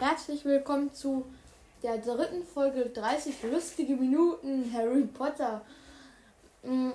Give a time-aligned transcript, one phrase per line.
[0.00, 1.26] Herzlich willkommen zu
[1.82, 5.60] der dritten Folge 30 lustige Minuten Harry Potter.
[6.62, 6.92] Mm,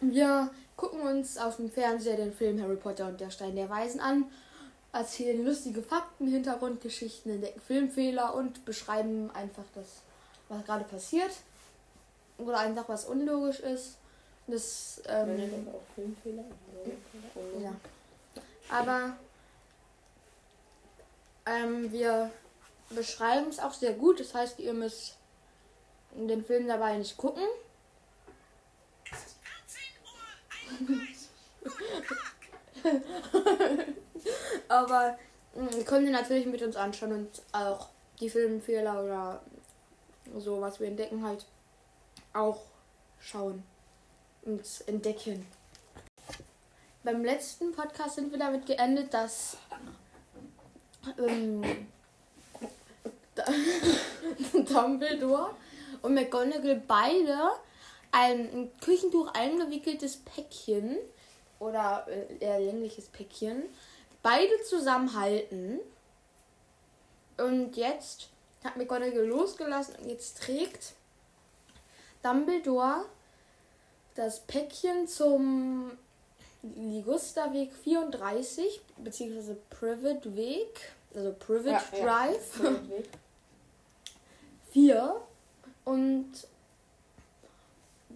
[0.00, 3.98] Wir gucken uns auf dem Fernseher den Film Harry Potter und der Stein der Weisen
[3.98, 4.26] an,
[4.92, 10.02] erzählen lustige Fakten, Hintergrundgeschichten, entdecken Filmfehler und beschreiben einfach das,
[10.48, 11.32] was gerade passiert.
[12.38, 13.96] Oder einfach was unlogisch ist.
[14.46, 15.66] Das, ähm,
[17.60, 17.72] ja.
[18.70, 19.16] Aber
[21.46, 22.30] ähm, wir
[22.90, 24.20] beschreiben es auch sehr gut.
[24.20, 25.16] Das heißt, ihr müsst
[26.12, 27.42] den Film dabei nicht gucken.
[34.68, 35.18] Aber
[35.54, 37.88] mh, ihr könnt ihn natürlich mit uns anschauen und auch
[38.20, 39.42] die Filmfehler oder
[40.36, 41.46] so, was wir entdecken, halt
[42.32, 42.62] auch
[43.20, 43.62] schauen
[44.42, 45.46] und entdecken.
[47.02, 49.56] Beim letzten Podcast sind wir damit geendet, dass
[51.18, 51.62] ähm,
[54.68, 55.54] Dumbledore
[56.02, 57.36] und McGonagall beide
[58.12, 60.96] ein in Küchentuch eingewickeltes Päckchen
[61.58, 63.62] oder äh, eher längliches Päckchen
[64.22, 65.80] beide zusammenhalten.
[67.36, 68.28] Und jetzt
[68.64, 70.94] hat McGonagall losgelassen und jetzt trägt
[72.22, 73.04] Dumbledore
[74.14, 75.92] das Päckchen zum
[76.62, 82.04] Ligusterweg 34 beziehungsweise Privet Weg, also Privet Ja, ja.
[82.04, 83.08] Drive Weg.
[84.70, 85.16] 4
[85.84, 86.30] und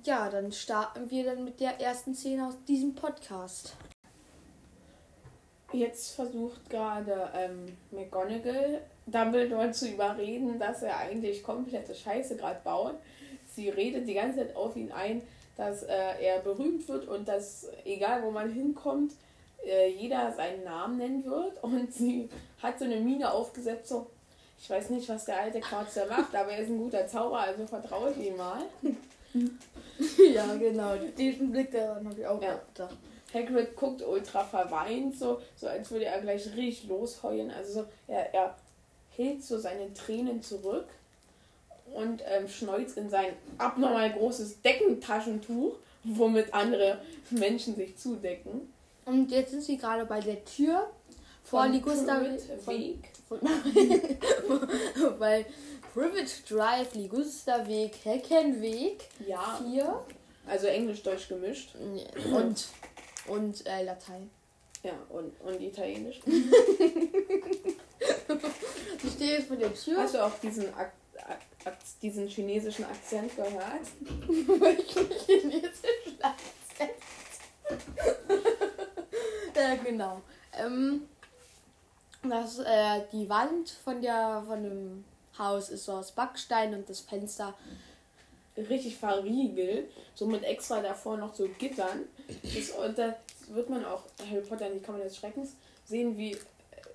[0.05, 3.77] ja, dann starten wir dann mit der ersten Szene aus diesem Podcast.
[5.73, 12.95] Jetzt versucht gerade ähm, McGonagall Dumbledore zu überreden, dass er eigentlich komplette Scheiße gerade baut.
[13.55, 15.23] Sie redet die ganze Zeit auf ihn ein,
[15.57, 19.13] dass äh, er berühmt wird und dass egal wo man hinkommt,
[19.67, 21.59] äh, jeder seinen Namen nennen wird.
[21.63, 22.29] Und sie
[22.63, 24.07] hat so eine Mine aufgesetzt, so
[24.63, 27.41] ich weiß nicht, was der alte Quarz da macht, aber er ist ein guter Zauberer,
[27.41, 28.61] also vertraue ich ihm mal.
[30.35, 30.97] ja, genau.
[31.17, 32.61] Diesen Blick daran habe ich auch Ja.
[32.75, 32.95] gedacht.
[33.33, 37.51] Hagrid guckt ultra verweint, so, so als würde er gleich richtig losheulen.
[37.51, 38.57] Also so, er, er
[39.17, 40.89] hält so seine Tränen zurück
[41.95, 47.01] und ähm, schneuzt in sein abnormal großes Deckentaschentuch, womit andere
[47.31, 48.73] Menschen sich zudecken.
[49.11, 50.91] Und jetzt sind sie gerade bei der Tür
[51.43, 52.21] vor Von Ligusta
[52.65, 53.09] von, Weg.
[53.29, 53.41] von,
[55.19, 55.45] bei
[55.93, 60.05] Privet Drive, Liguster Weg, Heckenweg Ja, 4
[60.47, 61.75] also Englisch-Deutsch gemischt.
[62.33, 62.69] und,
[63.27, 64.31] und äh, Latein.
[64.83, 66.21] Ja, und, und Italienisch.
[69.03, 69.99] Ich stehe jetzt vor der Tür.
[69.99, 70.93] Hast du auch diesen, Ak
[71.65, 73.87] Ak diesen chinesischen Akzent gehört?
[75.27, 76.91] chinesischen Akzent.
[79.61, 80.21] Ja, genau.
[80.59, 81.09] Ähm,
[82.23, 85.05] das, äh, die Wand von, der, von dem
[85.39, 87.55] Haus ist so aus Backstein und das Fenster.
[88.57, 92.05] richtig verriegelt, so mit extra davor noch so Gittern.
[92.43, 93.17] Das, und da
[93.49, 95.55] wird man auch Harry Potter in die Kammer des Schreckens
[95.85, 96.37] sehen, wie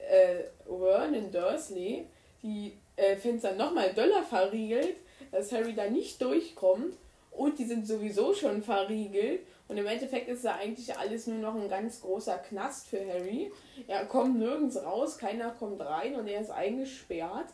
[0.10, 2.06] äh, Vernon Dursley
[2.44, 4.96] die äh, Fenster nochmal doller verriegelt,
[5.32, 6.96] dass Harry da nicht durchkommt.
[7.32, 9.42] Und die sind sowieso schon verriegelt.
[9.68, 13.52] Und im Endeffekt ist da eigentlich alles nur noch ein ganz großer Knast für Harry.
[13.88, 17.48] Er kommt nirgends raus, keiner kommt rein und er ist eingesperrt.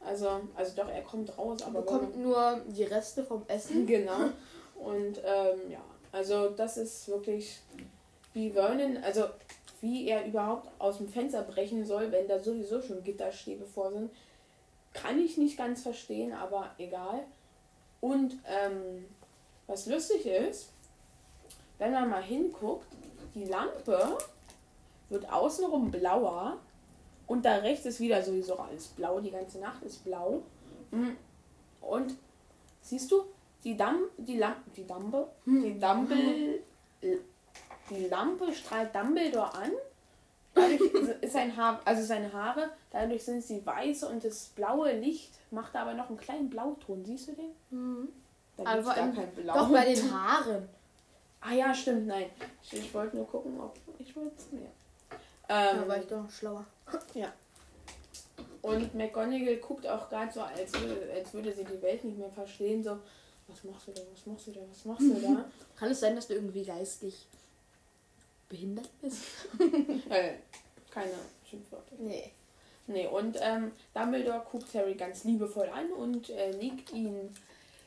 [0.00, 3.86] Also, also doch, er kommt raus, aber bekommt nur die Reste vom Essen.
[3.86, 4.30] Genau.
[4.76, 5.80] Und ähm, ja,
[6.12, 7.60] also das ist wirklich
[8.34, 9.24] wie Vernon, also
[9.80, 14.10] wie er überhaupt aus dem Fenster brechen soll, wenn da sowieso schon Gitterstäbe vor sind,
[14.92, 17.24] kann ich nicht ganz verstehen, aber egal.
[18.00, 19.06] Und ähm,
[19.66, 20.70] was lustig ist,
[21.78, 22.86] wenn man mal hinguckt,
[23.34, 24.18] die Lampe
[25.08, 26.58] wird außenrum blauer
[27.26, 30.42] und da rechts ist wieder sowieso alles blau, die ganze Nacht ist blau.
[30.90, 31.10] Mm.
[31.80, 32.14] Und
[32.80, 33.24] siehst du,
[33.64, 36.60] die Dam die Lampe, die Dampe, die Dumble,
[37.90, 39.72] die Lampe strahlt Dumbledore an.
[40.54, 40.80] Dadurch
[41.20, 45.76] ist sein Haar, also seine Haare, dadurch sind sie weiß und das blaue Licht macht
[45.76, 47.04] aber noch einen kleinen Blauton.
[47.04, 47.50] Siehst du den?
[47.70, 48.08] Mhm.
[48.56, 49.54] Da gibt's gar kein Blau.
[49.54, 50.68] Doch bei den Haaren.
[51.48, 52.26] Ah ja, stimmt, nein.
[52.62, 54.70] Ich, ich wollte nur gucken, ob ich wollte es mehr.
[55.46, 56.66] Da Ähm, war ich doch schlauer.
[58.62, 62.30] Und McGonagall guckt auch gerade so, als würde, als würde sie die Welt nicht mehr
[62.30, 62.82] verstehen.
[62.82, 62.98] So,
[63.46, 65.44] was machst du da, was machst du da, was machst du da?
[65.76, 67.28] Kann es sein, dass du irgendwie geistig
[68.48, 69.22] behindert bist?
[70.10, 70.32] äh,
[70.90, 71.12] keine
[71.48, 71.94] Schimpfwörter.
[71.98, 72.32] Nee.
[72.88, 77.32] Nee, und ähm, Dumbledore guckt Harry ganz liebevoll an und äh, legt ihn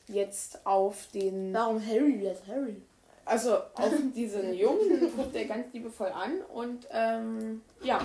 [0.08, 1.54] jetzt auf den.
[1.54, 2.82] Warum Harry lässt Harry?
[3.30, 8.02] Also auf diesen Jungen guckt er ganz liebevoll an und ähm, ja.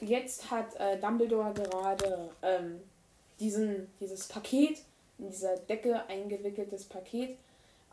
[0.00, 2.80] jetzt hat äh, Dumbledore gerade ähm,
[3.40, 4.78] diesen, dieses Paket,
[5.18, 7.36] in dieser Decke eingewickeltes Paket,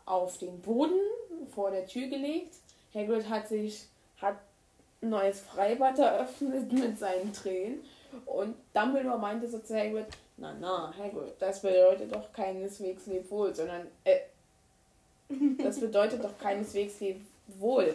[0.04, 1.00] auf den Boden
[1.52, 2.54] vor der Tür gelegt.
[2.94, 3.86] Hagrid hat sich,
[4.18, 4.36] hat
[5.02, 7.80] ein neues Freibad eröffnet mit seinen Tränen.
[8.24, 13.52] Und Dumbledore meinte so zu Hagrid, na na, Hagrid, das bedeutet doch keineswegs leb wohl,
[13.52, 14.20] sondern, äh,
[15.58, 17.20] das bedeutet doch keineswegs leb
[17.58, 17.94] wohl.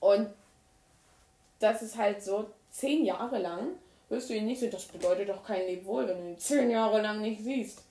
[0.00, 0.30] Und
[1.58, 3.68] das ist halt so, zehn Jahre lang
[4.08, 7.00] wirst du ihn nicht so, das bedeutet doch kein Lebwohl, wenn du ihn zehn Jahre
[7.00, 7.82] lang nicht siehst.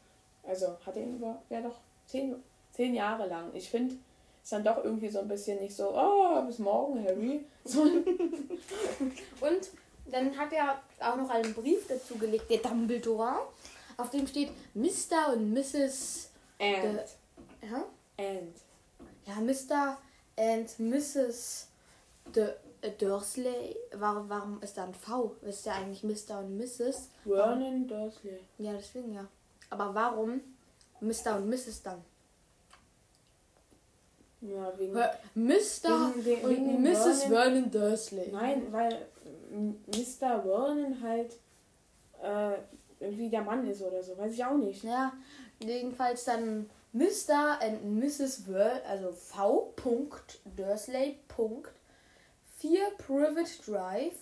[0.43, 1.75] Also hat er ihn über, ja doch,
[2.05, 2.35] zehn,
[2.73, 3.49] zehn Jahre lang.
[3.53, 3.95] Ich finde,
[4.43, 7.45] ist dann doch irgendwie so ein bisschen nicht so, oh, bis morgen, Harry.
[7.63, 7.83] So.
[9.41, 9.69] Und
[10.11, 13.47] dann hat er auch noch einen Brief dazu gelegt, der Dumbledore,
[13.97, 15.33] auf dem steht Mr.
[15.33, 16.31] und Mrs.
[16.57, 17.03] And.
[17.61, 17.83] Ja?
[18.19, 18.53] And.
[19.25, 19.97] ja, Mr.
[20.37, 21.67] and Mrs.
[22.35, 22.49] De,
[22.81, 23.75] äh, Dursley.
[23.93, 25.35] Warum, warum ist da ein V?
[25.41, 26.39] Ist ja eigentlich Mr.
[26.39, 27.09] und Mrs.
[27.23, 28.39] Vernon Dursley.
[28.57, 29.25] Ja, deswegen ja.
[29.69, 30.41] Aber warum
[30.99, 31.37] Mr.
[31.37, 31.81] und Mrs.
[31.83, 32.03] dann?
[34.41, 34.93] Ja, wegen.
[34.93, 36.13] Mr.
[36.15, 37.23] Wegen- wegen- und wegen Mrs.
[37.23, 37.29] Vernon.
[37.29, 38.29] Vernon Dursley.
[38.31, 39.05] Nein, weil
[39.51, 40.41] Mr.
[40.43, 41.33] Vernon halt
[42.21, 42.53] äh,
[42.99, 44.17] irgendwie der Mann ist oder so.
[44.17, 44.83] Weiß ich auch nicht.
[44.83, 45.11] Ja,
[45.61, 47.59] jedenfalls dann Mr.
[47.61, 48.45] and Mrs.
[48.45, 49.73] Ver, also V.
[50.55, 51.19] Dursley.
[52.57, 54.15] 4 Private Drive,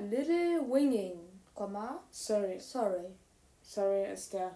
[0.00, 1.18] Little Winging,
[2.10, 2.58] Sorry.
[2.58, 3.04] sorry.
[3.62, 4.50] Surrey ist der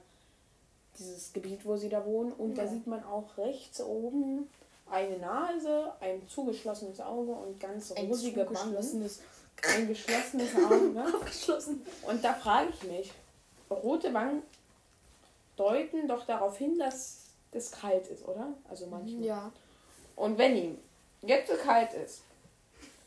[0.98, 2.32] dieses Gebiet, wo sie da wohnen.
[2.32, 2.68] Und da Ja.
[2.68, 4.48] sieht man auch rechts oben
[4.90, 8.56] eine Nase, ein zugeschlossenes Auge und ganz Ein rosige Wangen.
[8.56, 9.20] zugeschlossenes,
[9.74, 11.04] Ein geschlossenes Auge.
[11.16, 11.86] aufgeschlossen.
[12.06, 13.12] Und da frage ich mich,
[13.70, 14.42] rote Wangen
[15.56, 17.21] deuten doch darauf hin, dass
[17.54, 18.52] es kalt ist, oder?
[18.68, 19.24] Also manchmal.
[19.24, 19.52] Ja.
[20.16, 20.78] Und wenn ihm
[21.22, 22.22] jetzt so kalt ist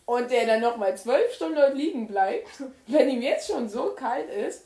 [0.06, 2.48] und der dann nochmal zwölf Stunden dort liegen bleibt,
[2.88, 4.64] wenn ihm jetzt schon so kalt ist,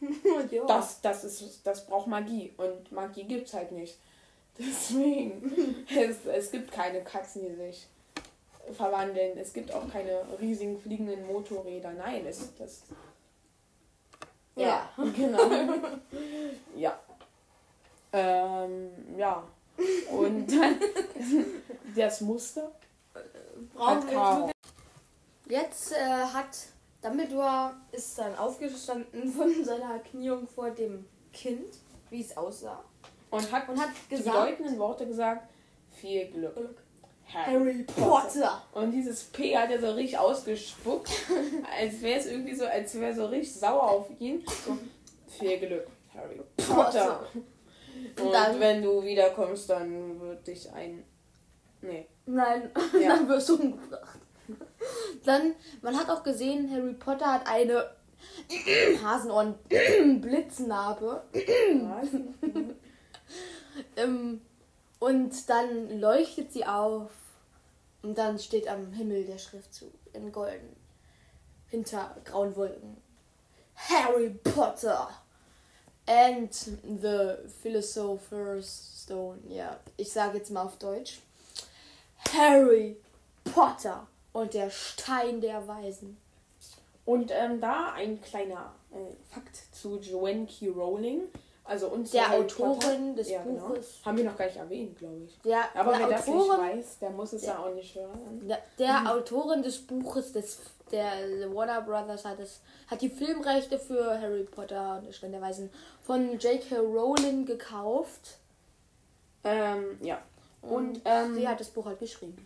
[0.50, 0.64] ja.
[0.66, 2.52] das, das, ist, das braucht Magie.
[2.56, 3.98] Und Magie gibt es halt nicht.
[4.58, 7.86] Deswegen, es, es gibt keine Katzen, die sich
[8.72, 9.36] verwandeln.
[9.36, 11.92] Es gibt auch keine riesigen fliegenden Motorräder.
[11.92, 12.82] Nein, es, das.
[14.54, 14.90] Ja.
[15.14, 15.40] genau.
[16.74, 16.98] ja.
[18.12, 19.42] Ähm, ja.
[20.10, 20.76] Und dann
[21.96, 22.72] das Muster.
[23.78, 24.50] Hat Karo.
[25.48, 26.48] Jetzt äh, hat
[27.02, 31.74] Dumbledore ist dann aufgestanden von seiner Kniung vor dem Kind,
[32.10, 32.82] wie es aussah,
[33.30, 35.48] Und hat, und hat die gesagt, bedeutenden Worte gesagt,
[35.92, 36.82] viel Glück.
[37.28, 38.62] Harry Potter.
[38.72, 41.10] Und dieses P hat er so richtig ausgespuckt,
[41.78, 44.44] als wäre es irgendwie so, als wäre so richtig sauer auf ihn.
[44.64, 44.78] So,
[45.28, 47.26] viel Glück, Harry Potter.
[48.20, 51.04] Und dann- wenn du wiederkommst, dann wird dich ein.
[51.82, 52.06] Nee.
[52.26, 52.70] Nein,
[53.00, 53.16] Ja.
[53.16, 54.18] dann wirst du umgebracht.
[55.24, 57.90] Dann, man hat auch gesehen, Harry Potter hat eine
[59.04, 59.54] Hasenohren
[60.20, 61.22] Blitznarbe.
[63.96, 64.40] Ähm,
[65.00, 67.10] und dann leuchtet sie auf.
[68.02, 70.74] Und dann steht am Himmel der Schriftzug in golden.
[71.68, 72.96] Hinter grauen Wolken.
[73.74, 75.10] Harry Potter
[76.06, 79.38] and the Philosopher's Stone.
[79.48, 81.20] Ja, ich sage jetzt mal auf Deutsch.
[82.32, 82.96] Harry
[83.44, 86.16] Potter und der Stein der Weisen.
[87.04, 90.68] Und ähm, da ein kleiner äh, Fakt zu Joanne K.
[90.68, 91.22] Rowling.
[91.68, 92.64] Also uns Der Harry Potter.
[92.70, 93.68] Autorin des ja, genau.
[93.68, 94.00] Buches.
[94.04, 95.38] Haben wir noch gar nicht erwähnt, glaube ich.
[95.42, 98.48] Der, Aber der wer das nicht Autorin, weiß, der muss es ja, auch nicht hören.
[98.48, 100.60] Der, der Autorin des Buches, des,
[100.92, 101.10] der
[101.52, 105.70] Warner Brothers hat, es, hat die Filmrechte für Harry Potter und der Stein der Weisen
[106.02, 106.76] von J.K.
[106.78, 108.38] Rowling gekauft.
[109.44, 110.20] Ähm, ja.
[110.62, 112.36] Und Und ähm, sie hat das Buch halt geschrieben.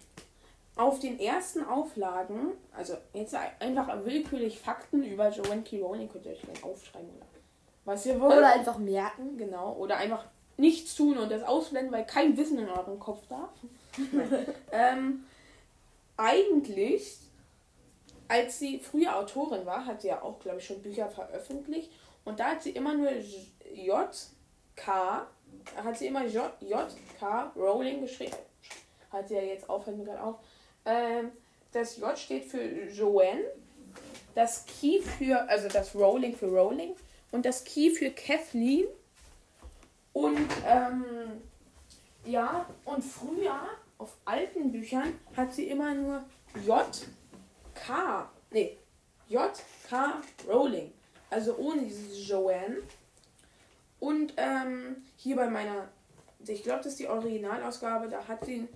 [0.77, 5.81] auf den ersten Auflagen, also jetzt einfach willkürlich Fakten über Joanne K.
[5.81, 7.27] Rowling, könnt ihr euch aufschreiben oder
[7.91, 8.39] was ihr wollt.
[8.39, 9.37] Oder einfach merken.
[9.37, 9.73] Genau.
[9.75, 10.25] Oder einfach
[10.57, 13.51] nichts tun und das ausblenden, weil kein Wissen in eurem Kopf darf.
[14.73, 15.25] Ähm,
[16.17, 17.19] eigentlich,
[18.29, 21.91] als sie früher Autorin war, hat sie ja auch, glaube ich, schon Bücher veröffentlicht.
[22.25, 23.11] Und da hat sie immer nur
[23.75, 24.09] J,
[24.77, 25.27] K,
[25.83, 26.87] hat sie immer J, J,
[27.19, 28.37] K, Rowling geschrieben.
[29.11, 30.37] Hat sie ja jetzt auf, fällt mir gerade auf.
[30.85, 31.33] Ähm,
[31.73, 33.45] das J steht für Joanne,
[34.37, 36.95] das Key für, also das Rowling für Rowling
[37.31, 38.87] und das Key für Kathleen.
[40.13, 41.05] Und ähm,
[42.25, 43.61] ja, und früher
[43.99, 46.25] auf alten Büchern hat sie immer nur
[46.67, 46.85] J,
[47.75, 48.77] K, nee,
[49.29, 49.51] J,
[49.89, 50.93] K, Rowling.
[51.29, 52.79] Also ohne dieses Joanne.
[54.01, 55.89] Und ähm, hier bei meiner,
[56.45, 58.67] ich glaube, das ist die Originalausgabe, da hat sie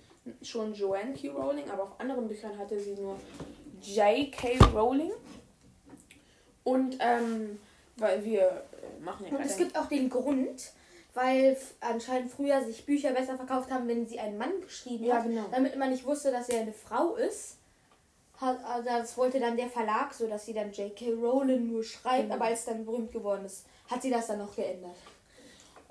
[0.41, 1.29] schon Joanne K.
[1.29, 3.19] Rowling, aber auf anderen Büchern hatte sie nur
[3.81, 4.57] J.K.
[4.73, 5.11] Rowling.
[6.63, 7.59] Und ähm,
[7.97, 10.71] weil wir äh, machen ja Und es gibt auch den Grund,
[11.13, 15.23] weil anscheinend früher sich Bücher besser verkauft haben, wenn sie einen Mann geschrieben Ja, hat,
[15.23, 15.45] genau.
[15.51, 17.57] damit man nicht wusste, dass er eine Frau ist.
[18.37, 21.13] Hat, also das wollte dann der Verlag so, dass sie dann J.K.
[21.13, 22.35] Rowling nur schreibt, Genau.
[22.35, 24.95] aber als es dann berühmt geworden ist, hat sie das dann noch geändert.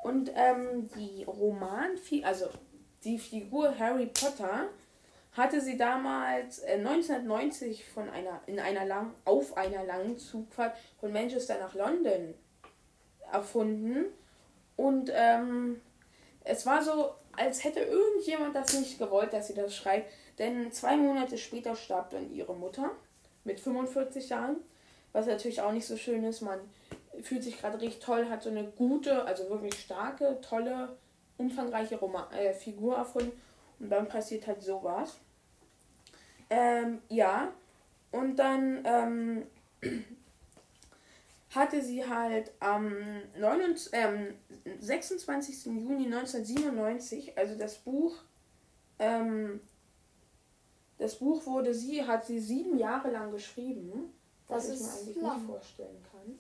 [0.03, 1.93] Und ähm, die Roman,
[2.23, 2.47] also
[3.03, 4.67] die Figur Harry Potter,
[5.35, 11.13] hatte sie damals äh, 1990 von einer, in einer lang, auf einer langen Zugfahrt von
[11.13, 12.35] Manchester nach London
[13.33, 14.07] erfunden.
[14.77, 15.81] Und ähm,
[16.45, 20.13] es war so, als hätte irgendjemand das nicht gewollt, dass sie das schreibt.
[20.39, 22.91] Denn zwei Monate später starb dann ihre Mutter
[23.43, 24.57] mit 45 Jahren.
[25.13, 26.43] Was natürlich auch nicht so schön ist.
[26.43, 26.61] Man
[27.23, 30.97] fühlt sich gerade richtig toll, hat so eine gute, also wirklich starke, tolle,
[31.39, 33.33] umfangreiche Roma äh, Figur erfunden.
[33.81, 35.19] Und dann passiert halt sowas.
[36.51, 37.53] Ähm, ja.
[38.13, 39.47] Und dann ähm,
[41.55, 42.95] hatte sie halt am
[43.39, 44.35] 29, ähm,
[44.81, 45.67] 26.
[45.67, 48.15] Juni 1997, also das Buch,
[48.99, 49.61] ähm,
[50.99, 54.13] das Buch wurde sie, hat sie sieben Jahre lang geschrieben,
[54.49, 55.37] was Das ich mir eigentlich lang.
[55.39, 56.39] nicht vorstellen kann.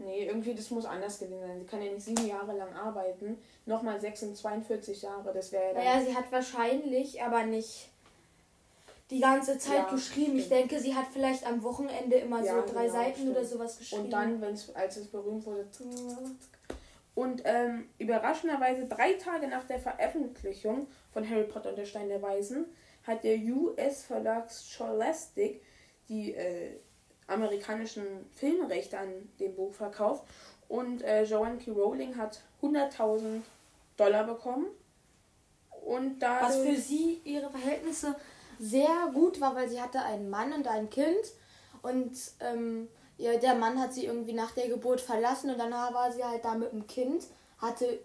[0.00, 1.58] Nee, irgendwie, das muss anders gewesen sein.
[1.58, 3.36] Sie kann ja nicht sieben Jahre lang arbeiten.
[3.66, 5.74] Nochmal 46, 42 Jahre, das wäre ja.
[5.74, 7.88] Naja, sie hat wahrscheinlich, aber nicht
[9.10, 10.36] die ganze Zeit Ja, geschrieben.
[10.36, 10.60] Ich stimmt.
[10.60, 13.30] denke, sie hat vielleicht am Wochenende immer Ja, so drei genau, Seiten stimmt.
[13.36, 14.04] oder sowas geschrieben.
[14.04, 15.66] Und dann, wenn's, als es berühmt wurde.
[17.14, 22.22] Und ähm, überraschenderweise drei Tage nach der Veröffentlichung von Harry Potter und der Stein der
[22.22, 22.66] Weisen
[23.04, 25.62] hat der US-Verlag Scholastic
[26.08, 26.76] die äh,
[27.26, 29.08] amerikanischen Filmrechte an
[29.40, 30.24] dem Buch verkauft.
[30.68, 31.72] Und äh, Joanne K.
[31.72, 33.40] Rowling hat 100.000
[33.96, 34.66] Dollar bekommen.
[35.84, 38.14] Und da Was für sie ihre Verhältnisse
[38.58, 41.32] sehr gut war, weil sie hatte einen Mann und ein Kind
[41.82, 46.12] und ähm, ja, der Mann hat sie irgendwie nach der Geburt verlassen und danach war
[46.12, 47.24] sie halt da mit dem Kind,
[47.58, 47.98] hatte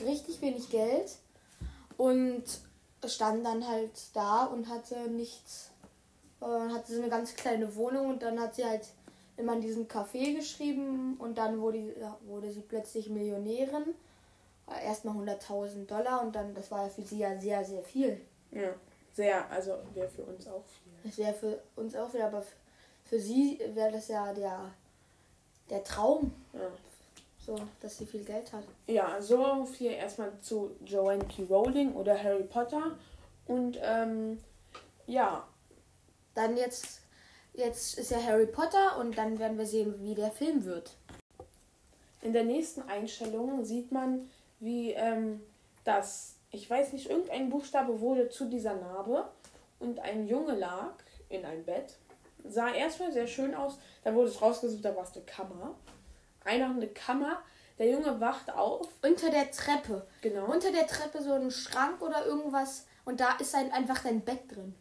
[0.00, 1.18] richtig wenig Geld
[1.96, 2.44] und
[3.06, 5.70] stand dann halt da und hatte nichts,
[6.40, 8.86] äh, hatte so eine ganz kleine Wohnung und dann hat sie halt
[9.36, 11.94] immer in diesem Café geschrieben und dann wurde,
[12.26, 13.94] wurde sie plötzlich Millionärin.
[14.82, 18.18] Erstmal 100.000 Dollar und dann, das war für sie ja sehr, sehr viel.
[18.50, 18.70] Ja,
[19.14, 20.92] sehr, also wäre für uns auch viel.
[21.02, 22.44] Das wäre für uns auch wieder, aber
[23.04, 24.70] für sie wäre das ja der,
[25.70, 26.68] der Traum, Ja.
[27.44, 28.64] so, dass sie viel Geld hat.
[28.86, 31.44] Ja, so viel erstmal zu Joanne K.
[31.48, 32.98] Rowling oder Harry Potter.
[33.46, 34.40] Und ähm,
[35.06, 35.46] ja,
[36.34, 37.00] Dann jetzt,
[37.52, 40.96] jetzt ist ja Harry Potter und dann werden wir sehen, wie der Film wird.
[42.22, 44.28] in der nächsten Einstellung sieht man,
[44.58, 45.40] wie ähm,
[45.84, 49.28] das, ich weiß nicht, irgendein Buchstabe wurde zu dieser Narbe
[49.80, 50.94] und ein Junge lag
[51.28, 51.96] in einem Bett.
[52.44, 53.78] Sah erstmal sehr schön aus.
[54.04, 55.74] Dann wurde es rausgesucht, da war es eine Kammer.
[56.44, 57.42] Einfach eine Kammer.
[57.78, 58.88] Der Junge wacht auf.
[59.02, 60.06] Unter der Treppe.
[60.20, 60.44] Genau.
[60.44, 64.50] Unter der Treppe so ein Schrank oder irgendwas und da ist ein, einfach dein Bett
[64.50, 64.74] drin.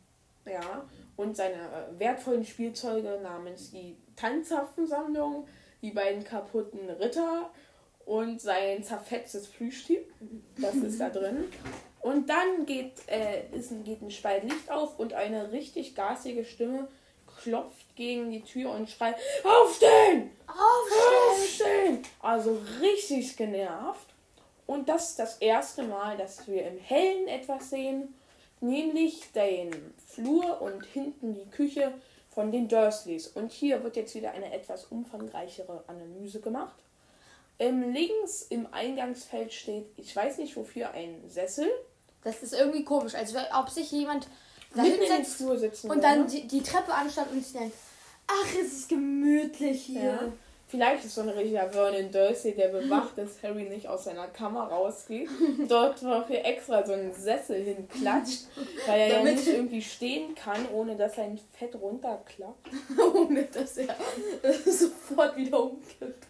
[0.46, 5.48] Ja, und seine äh, wertvollen Spielzeuge namens die Tanzhafensammlung,
[5.82, 7.50] die beiden kaputten Ritter
[8.06, 10.02] und sein zerfetztes Plüschtier.
[10.58, 11.46] Das ist da drin.
[12.02, 16.44] Und dann geht, äh, ist, ein- geht ein Spalt Licht auf und eine richtig garstige
[16.44, 16.88] Stimme
[17.42, 20.32] klopft gegen die Tür und schreit: Aufstehen!
[20.48, 22.00] Aufstehen!
[22.20, 24.08] Also richtig genervt.
[24.66, 28.14] Und das ist das erste Mal, dass wir im Hellen etwas sehen,
[28.62, 29.72] nämlich den
[30.08, 31.94] Flur und hinten die Küche
[32.30, 33.28] von den Dursleys.
[33.28, 36.76] Und hier wird jetzt wieder eine etwas umfangreichere Analyse gemacht.
[37.68, 41.68] Ähm, links im Eingangsfeld steht, ich weiß nicht wofür, ein Sessel.
[42.24, 44.28] Das ist irgendwie komisch, als wär- ob sich jemand
[44.76, 46.32] da hinsetzt und dann würde.
[46.32, 47.76] die, die Treppe anstatt und sich denkt,
[48.28, 50.02] ach, es ist gemütlich hier.
[50.04, 50.20] Ja.
[50.68, 54.64] Vielleicht ist so ein richtiger Vernon Dursley, der bewacht, dass Harry nicht aus seiner Kammer
[54.70, 55.30] rausgeht.
[55.68, 58.46] Dort dafür extra so einen Sessel hinklatscht,
[58.88, 62.70] weil er ja Damit- nicht irgendwie stehen kann, ohne dass sein Fett runterklappt.
[63.14, 63.96] Ohne dass er
[64.66, 66.26] sofort wieder umkippt.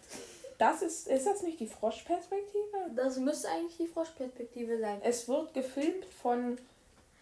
[0.58, 2.90] Das ist, ist das nicht die Froschperspektive?
[2.94, 5.00] Das müsste eigentlich die Froschperspektive sein.
[5.02, 6.58] Es wird gefilmt von,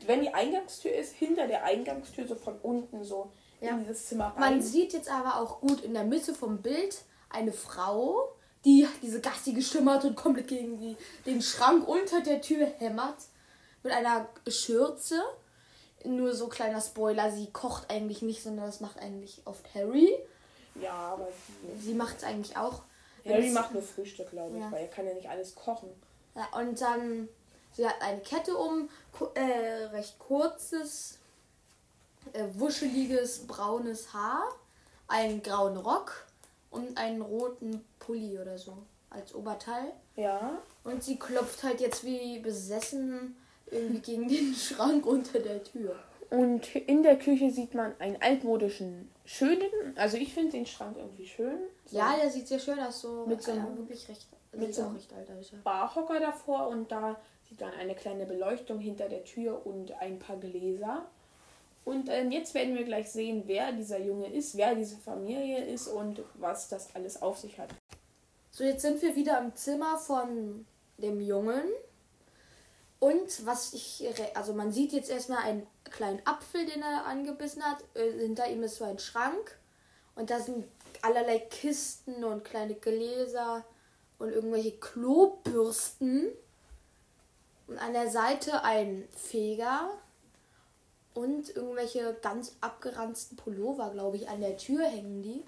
[0.07, 3.71] wenn die Eingangstür ist, hinter der Eingangstür, so von unten so Ja.
[3.71, 4.41] in dieses Zimmer rein.
[4.41, 6.99] Man sieht jetzt aber auch gut in der Mitte vom Bild
[7.31, 8.29] eine Frau,
[8.65, 10.97] die diese gassige Stimme hat und komplett gegen die,
[11.27, 13.17] den Schrank unter der Tür hämmert.
[13.83, 15.21] Mit einer Schürze.
[16.05, 20.13] Nur so kleiner Spoiler, sie kocht eigentlich nicht, sondern das macht eigentlich oft Harry.
[20.81, 21.29] ja, aber
[21.81, 22.83] Sie macht es eigentlich auch.
[23.25, 24.73] Harry macht nur Frühstück, glaube ich, Ja.
[24.73, 25.89] weil er kann ja nicht alles kochen.
[26.35, 27.29] Ja, und dann,
[27.73, 28.89] sie hat eine Kette um,
[29.35, 31.19] äh, recht kurzes,
[32.33, 34.45] äh, wuscheliges, braunes Haar.
[35.09, 36.25] einen grauen Rock
[36.71, 38.79] und einen roten Pulli oder so
[39.11, 39.93] als Oberteil.
[40.17, 40.59] Ja.
[40.85, 43.37] Und sie klopft halt jetzt wie besessen
[43.67, 45.95] irgendwie gegen den Schrank unter der Tür.
[46.33, 51.27] Und in der Küche sieht man einen altmodischen, schönen, also ich finde den Schrank irgendwie
[51.27, 51.59] schön.
[51.85, 54.75] So Ja, der sieht sehr schön aus, so Mit so ja, einem- wirklich recht, mit
[54.75, 55.29] so einem- recht alt.
[55.29, 55.59] Ja.
[55.63, 60.37] Barhocker davor und da sieht man eine kleine Beleuchtung hinter der Tür und ein paar
[60.39, 61.05] Gläser.
[61.85, 65.87] Und ähm, jetzt werden wir gleich sehen, wer dieser Junge ist, wer diese Familie ist
[65.89, 67.69] und was das alles auf sich hat.
[68.53, 70.65] So, jetzt sind wir wieder im Zimmer von
[70.97, 71.63] dem Jungen.
[73.03, 74.07] Und was ich,
[74.37, 77.83] also man sieht jetzt erstmal einen kleinen Apfel, den er angebissen hat.
[77.95, 79.59] Äh, hinter ihm ist so ein Schrank.
[80.15, 80.69] Und da sind
[81.01, 83.65] allerlei Kisten und kleine Gläser
[84.21, 86.31] und irgendwelche Klobürsten.
[87.67, 89.91] Und an der Seite ein Feger
[91.13, 95.43] und irgendwelche ganz abgeranzten Pullover, glaube ich, an der Tür hängen die.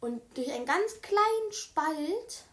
[0.00, 2.44] Und durch einen ganz kleinen Spalt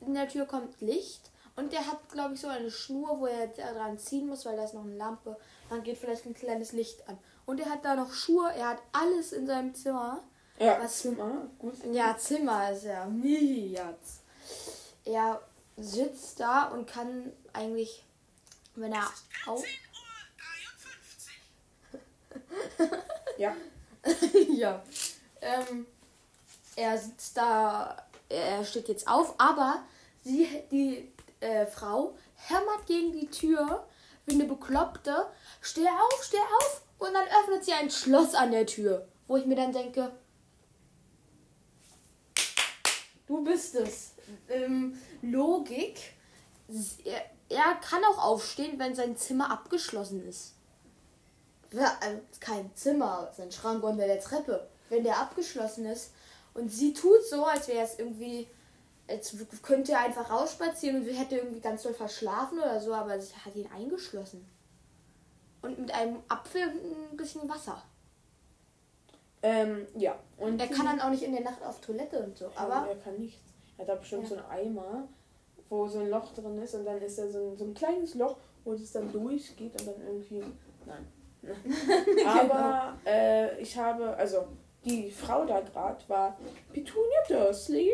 [0.00, 1.30] in der Tür kommt Licht.
[1.56, 4.64] Und der hat, glaube ich, so eine Schnur, wo er dran ziehen muss, weil da
[4.64, 5.36] ist noch eine Lampe.
[5.70, 7.18] Dann geht vielleicht ein kleines Licht an.
[7.46, 8.52] Und er hat da noch Schuhe.
[8.54, 10.22] Er hat alles in seinem Zimmer.
[10.58, 11.74] Ja, Was- Zimmer, gut.
[11.92, 13.08] Ja, Zimmer ist ja.
[15.04, 15.40] Er
[15.76, 18.04] sitzt da und kann eigentlich,
[18.74, 19.06] wenn er
[19.46, 19.64] auf.
[23.38, 23.54] Ja.
[24.54, 24.82] ja.
[25.40, 25.86] Ähm,
[26.74, 27.96] er sitzt da,
[28.28, 29.82] er steht jetzt auf, aber
[30.24, 33.86] sie, die äh, Frau hämmert gegen die Tür
[34.26, 35.26] wie eine Bekloppte.
[35.60, 36.82] Steh auf, steh auf!
[36.98, 40.12] Und dann öffnet sie ein Schloss an der Tür, wo ich mir dann denke,
[43.26, 44.12] du bist es.
[44.48, 46.14] Ähm, Logik.
[47.48, 50.54] Er, kann auch aufstehen, wenn sein Zimmer abgeschlossen ist.
[51.72, 54.68] Also kein Zimmer, sein Schrank unter der Treppe.
[54.88, 56.12] Wenn der abgeschlossen ist
[56.54, 58.48] und sie tut so, als wäre es irgendwie,
[59.08, 63.18] w- könnte er einfach rausspazieren und sie hätte irgendwie ganz doll verschlafen oder so, aber
[63.20, 64.46] sie hat ihn eingeschlossen.
[65.62, 67.82] Und mit einem Apfel und ein bisschen Wasser.
[69.42, 70.16] Ähm, ja.
[70.38, 72.88] Und Er kann dann auch nicht in der Nacht auf Toilette und so, aber aber
[72.90, 73.40] er kann nichts.
[73.78, 74.28] Er hat da bestimmt Ja.
[74.28, 75.08] so einen Eimer,
[75.68, 78.14] wo so ein Loch drin ist und dann ist da so ein, so ein kleines
[78.14, 80.42] Loch, wo es dann durchgeht und dann irgendwie.
[80.86, 81.06] Nein.
[82.26, 84.46] Aber äh, ich habe, also
[84.84, 86.36] die Frau da gerade war
[86.72, 87.92] Petunia Dursley,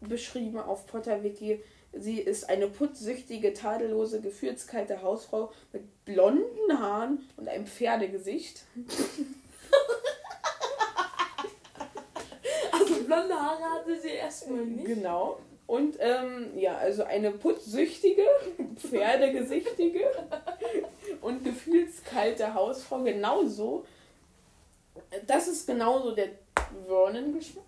[0.00, 1.62] beschrieben auf Potterwiki.
[1.92, 8.64] Sie ist eine putzsüchtige, tadellose, gefühlskalte Hausfrau mit blonden Haaren und einem Pferdegesicht.
[12.72, 15.38] also blonde Haare hatte sie erstmal Genau.
[15.66, 18.22] Und ähm, ja, also eine putzsüchtige,
[18.76, 20.12] pferdegesichtige
[21.22, 23.02] und gefühlskalte Hausfrau.
[23.02, 23.84] Genauso.
[25.26, 26.28] Das ist genauso der
[26.86, 27.64] Vernon-Geschmack.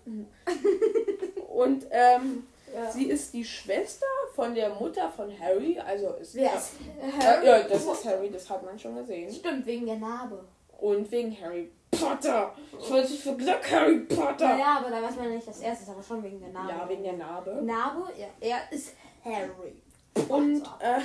[1.59, 2.89] Und ähm, Ja.
[2.93, 5.77] sie ist die Schwester von der Mutter von Harry.
[5.81, 9.33] Also ist Wer ist Äh, ja, das ist Harry, das hat man schon gesehen.
[9.33, 10.45] Stimmt, wegen der Narbe.
[10.79, 12.55] Und wegen Harry Potter.
[12.79, 14.47] Ich wollte nicht gesagt Harry Potter.
[14.51, 16.71] Naja, aber da weiß man nicht das erste, aber schon wegen der Narbe.
[16.71, 17.51] Ja, wegen der Narbe.
[17.63, 18.27] Narbe, ja.
[18.41, 18.95] Er ist
[19.25, 19.83] Harry.
[20.29, 21.01] Und, äh,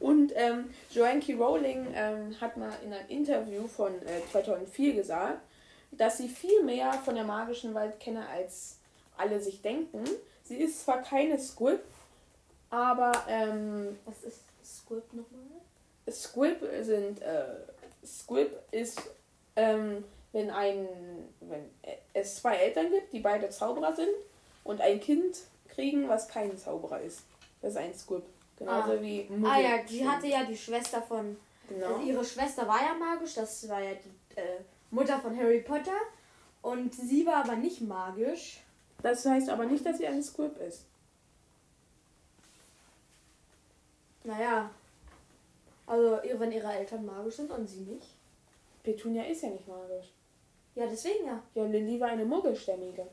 [0.00, 1.34] und ähm, Joanne K.
[1.34, 5.40] Rowling ähm, hat mal in einem Interview von äh, 2004 gesagt,
[5.92, 8.78] dass sie viel mehr von der magischen Welt kenne, als
[9.16, 10.04] alle sich denken.
[10.44, 11.80] Sie ist zwar keine Squib,
[12.70, 15.40] aber ähm, Was ist Squib nochmal?
[16.10, 17.44] Squib sind äh,
[18.04, 19.00] Squib ist
[19.56, 20.88] ähm, wenn ein
[21.40, 21.68] wenn
[22.14, 24.08] es zwei Eltern gibt, die beide Zauberer sind
[24.64, 27.22] und ein Kind kriegen, was kein Zauberer ist.
[27.60, 28.22] Das ist ein Squib.
[28.56, 29.00] Genauso Ah.
[29.00, 29.84] wie Ah ja, Muggel.
[29.88, 31.36] die hatte ja die Schwester von.
[31.68, 31.94] genau.
[31.94, 34.58] Also ihre Schwester war ja magisch, das war ja die äh,
[34.90, 35.96] Mutter von Harry Potter.
[36.62, 38.60] Und sie war aber nicht magisch.
[39.02, 40.84] Das heißt aber nicht, dass sie ein Squib ist.
[44.24, 44.70] Naja.
[45.86, 48.14] Also wenn ihre Eltern magisch sind und sie nicht.
[48.82, 50.12] Petunia ist ja nicht magisch.
[50.74, 51.42] Ja, deswegen ja.
[51.54, 53.06] Ja, Lilly war eine Muggelstämmige.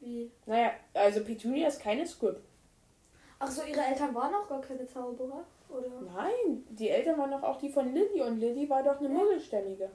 [0.00, 0.30] Wie?
[0.46, 2.36] Naja, also Petunia ist keine Squib.
[3.38, 5.44] Ach so, ihre Eltern waren auch gar keine Zauberer?
[5.70, 5.88] Oder?
[6.14, 9.14] Nein, die Eltern waren doch auch die von Lilly und Lilly war doch eine Ja.
[9.14, 9.90] Muggelstämmige.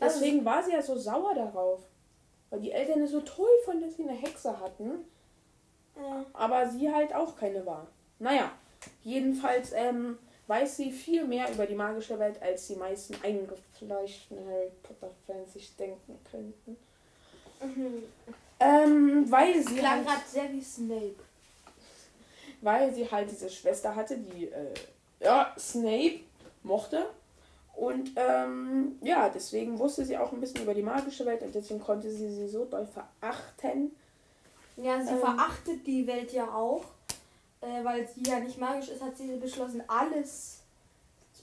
[0.00, 1.80] Also- Deswegen war sie ja so sauer darauf.
[2.50, 5.04] Weil die Eltern es so toll fanden, dass sie eine Hexe hatten,
[5.96, 6.24] Ja.
[6.32, 7.86] aber sie halt auch keine war.
[8.18, 8.50] Naja,
[9.02, 14.70] jedenfalls ähm, weiß sie viel mehr über die magische Welt, als die meisten eingefleischten Harry
[14.82, 16.76] Potter-Fans sich denken könnten.
[17.62, 18.02] Mhm.
[18.60, 21.14] Ähm, weil sie Klang halt, gerade sehr wie Snape.
[22.60, 24.74] Weil sie halt diese Schwester hatte, die äh,
[25.20, 26.20] ja, Snape
[26.62, 27.06] mochte.
[27.74, 31.80] Und ähm, ja, deswegen wusste sie auch ein bisschen über die magische Welt und deswegen
[31.80, 33.94] konnte sie sie so doll verachten.
[34.76, 35.18] Ja, sie Ähm.
[35.20, 36.84] verachtet die Welt ja auch.
[37.60, 40.60] Äh, weil sie ja nicht magisch ist, hat sie beschlossen, alles,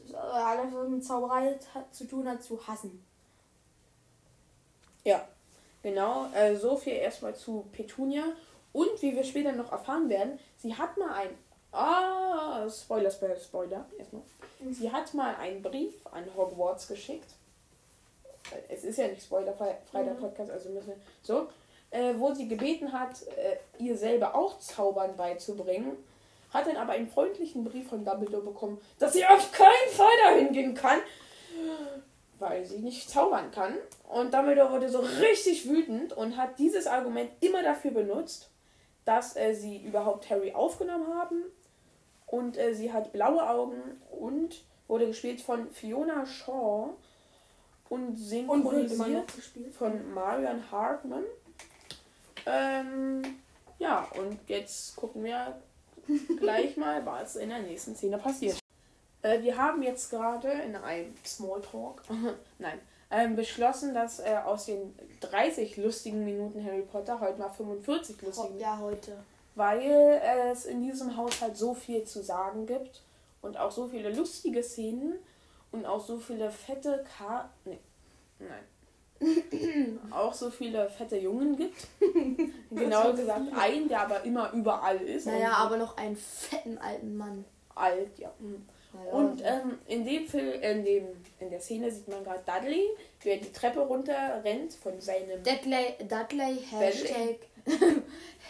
[0.10, 1.60] äh, alles was mit Zauberei
[1.92, 3.04] zu tun hat, zu hassen.
[5.04, 5.28] Ja,
[5.84, 6.28] genau.
[6.34, 8.24] Äh, so viel erstmal zu Petunia.
[8.76, 11.30] Und wie wir später noch erfahren werden, sie hat mal ein.
[11.72, 13.86] Ah, Spoiler, Spoiler, Spoiler.
[13.98, 14.22] Erstmal.
[14.72, 17.30] Sie hat mal einen Brief an Hogwarts geschickt.
[18.68, 20.20] Es ist ja nicht spoilerfrei frei der Mhm.
[20.20, 20.98] Podcast, also müssen wir.
[21.24, 21.48] So.
[21.92, 25.96] Äh, wo sie gebeten hat, äh, ihr selber auch Zaubern beizubringen.
[26.54, 30.52] Hat dann aber einen freundlichen Brief von Dumbledore bekommen, dass sie auf keinen Fall dahin
[30.52, 31.00] gehen kann,
[32.40, 33.78] weil sie nicht zaubern kann.
[34.10, 38.50] Und Dumbledore wurde so richtig wütend und hat dieses Argument immer dafür benutzt,
[39.06, 41.44] dass äh, sie überhaupt Harry aufgenommen haben.
[42.26, 43.82] Und äh, sie hat blaue Augen
[44.20, 46.90] und wurde gespielt von Fiona Shaw
[47.90, 49.74] und synchronisiert gespielt.
[49.74, 51.24] von Marion Hartman.
[52.46, 53.24] Ähm,
[53.80, 55.62] ja, und jetzt gucken wir
[56.40, 58.60] gleich mal, was in der nächsten Szene passiert.
[59.22, 62.02] Äh, wir haben jetzt gerade in einem Smalltalk,
[62.60, 62.80] nein,
[63.12, 68.48] ähm, beschlossen, dass äh, aus den 30 lustigen Minuten Harry Potter heute mal 45 lustige
[68.48, 69.18] Minuten, Ja, heute.
[69.56, 73.02] weil es in diesem Haushalt so viel zu sagen gibt
[73.42, 75.16] und auch so viele lustige Szenen
[75.72, 77.50] und auch so viele fette K.
[77.66, 77.80] Nee,
[78.40, 78.64] nein.
[80.12, 81.88] auch so viele fette Jungen gibt.
[82.70, 85.26] Genauer gesagt, einen, der aber immer überall ist.
[85.28, 87.46] Naja, aber noch einen fetten alten Mann.
[87.76, 88.32] alt, ja.
[88.40, 88.66] hm.
[89.12, 91.08] Und ähm, in dem Film, in dem,
[91.40, 92.84] in der Szene sieht man gerade Dudley,
[93.22, 97.38] wie er die Treppe runter rennt von seinem Dudley, Dudley, Hashtag,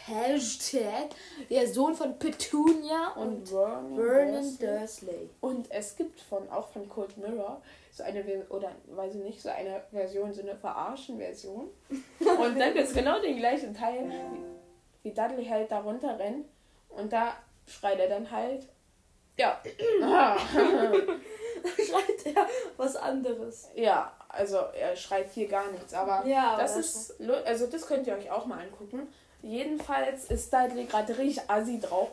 [0.06, 1.10] Hashtag,
[1.50, 4.68] der Sohn von Petunia und, und Vernon, Vernon Dursley.
[4.68, 5.30] Dursley.
[5.42, 9.50] Und es gibt von auch von Cold Mirror so eine oder weiß ich nicht, so
[9.50, 11.70] eine Version, so eine verarschen Version.
[11.90, 14.12] Und dann ist genau den gleichen Teil,
[15.02, 16.46] wie, wie Dudley halt da runter rennt
[16.90, 17.36] und da
[17.68, 18.68] schreit er dann halt
[19.38, 19.62] ja.
[21.64, 23.70] Schreit er was anderes.
[23.76, 28.06] ja, also er schreit hier gar nichts, aber Ja, aber das ist also das könnt
[28.06, 29.08] ihr euch auch mal angucken.
[29.42, 32.10] Jedenfalls ist Dudley gerade richtig assi drauf.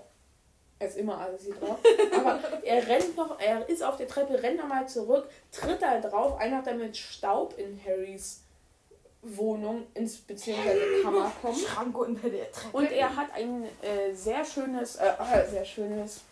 [0.78, 1.78] Er ist immer assi drauf.
[2.18, 6.38] Aber er rennt noch, er ist auf der Treppe, rennt nochmal zurück, tritt da drauf,
[6.40, 8.42] einer damit Staub in Harrys
[9.22, 11.58] Wohnung ins beziehungsweise Kammer kommt.
[11.58, 12.76] Schrank unter der Treppe.
[12.76, 15.12] Und er hat ein äh, sehr schönes, äh,
[15.48, 16.22] sehr schönes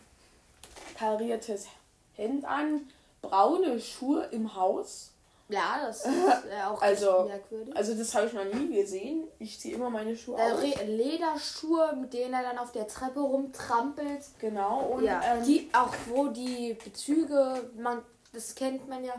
[1.01, 1.67] kariertes
[2.15, 2.83] Hemd an,
[3.23, 5.13] braune Schuhe im Haus.
[5.49, 7.75] Ja, das ist äh, auch Also- merkwürdig.
[7.77, 9.25] Also das habe ich noch nie gesehen.
[9.39, 10.63] Ich ziehe immer meine Schuhe Äh, aus.
[10.87, 14.23] Lederschuhe, mit denen er dann auf der Treppe rumtrampelt.
[14.39, 14.81] Genau.
[14.95, 19.15] Und ja, ähm, die auch wo die Bezüge, man, das kennt man ja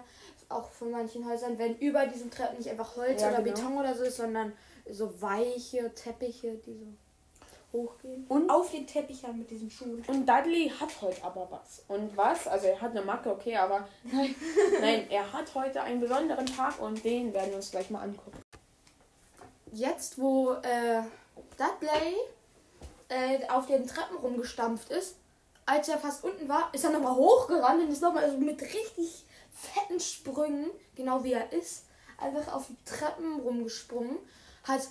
[0.50, 3.56] auch von manchen Häusern, wenn über diesen Treppen nicht einfach Holz Ja, oder genau.
[3.56, 4.54] Beton oder so ist, sondern
[4.89, 6.86] so weiche Teppiche, die so
[7.73, 8.25] hochgehen.
[8.27, 10.03] Und- auf den Teppich haben mit diesen Schuhen.
[10.07, 11.84] Und Dudley hat heute aber was.
[11.88, 12.47] Und was?
[12.47, 14.36] Also er hat eine Macke, okay, aber nein,
[14.81, 18.39] nein, er hat heute einen besonderen Tag und den werden wir uns gleich mal angucken.
[19.71, 21.01] Jetzt, wo äh,
[21.57, 22.15] Dudley
[23.10, 25.15] äh, auf den Treppen rumgestampft ist,
[25.65, 29.25] als er fast unten war, ist er nochmal hochgerannt und ist nochmal so mit richtig
[29.53, 31.86] fetten Sprüngen, genau wie er ist,
[32.17, 34.17] einfach auf die Treppen rumgesprungen,
[34.63, 34.81] hat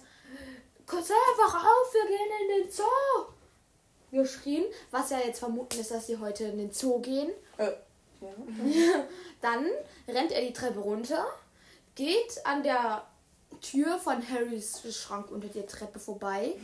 [0.90, 2.84] kurz einfach auf, wir gehen in den Zoo
[4.10, 7.30] geschrien, was ja jetzt vermuten ist, dass sie heute in den Zoo gehen.
[7.58, 7.70] Äh,
[8.20, 8.28] ja.
[9.40, 9.66] Dann
[10.08, 11.24] rennt er die Treppe runter,
[11.94, 13.06] geht an der
[13.60, 16.56] Tür von Harrys Schrank unter der Treppe vorbei,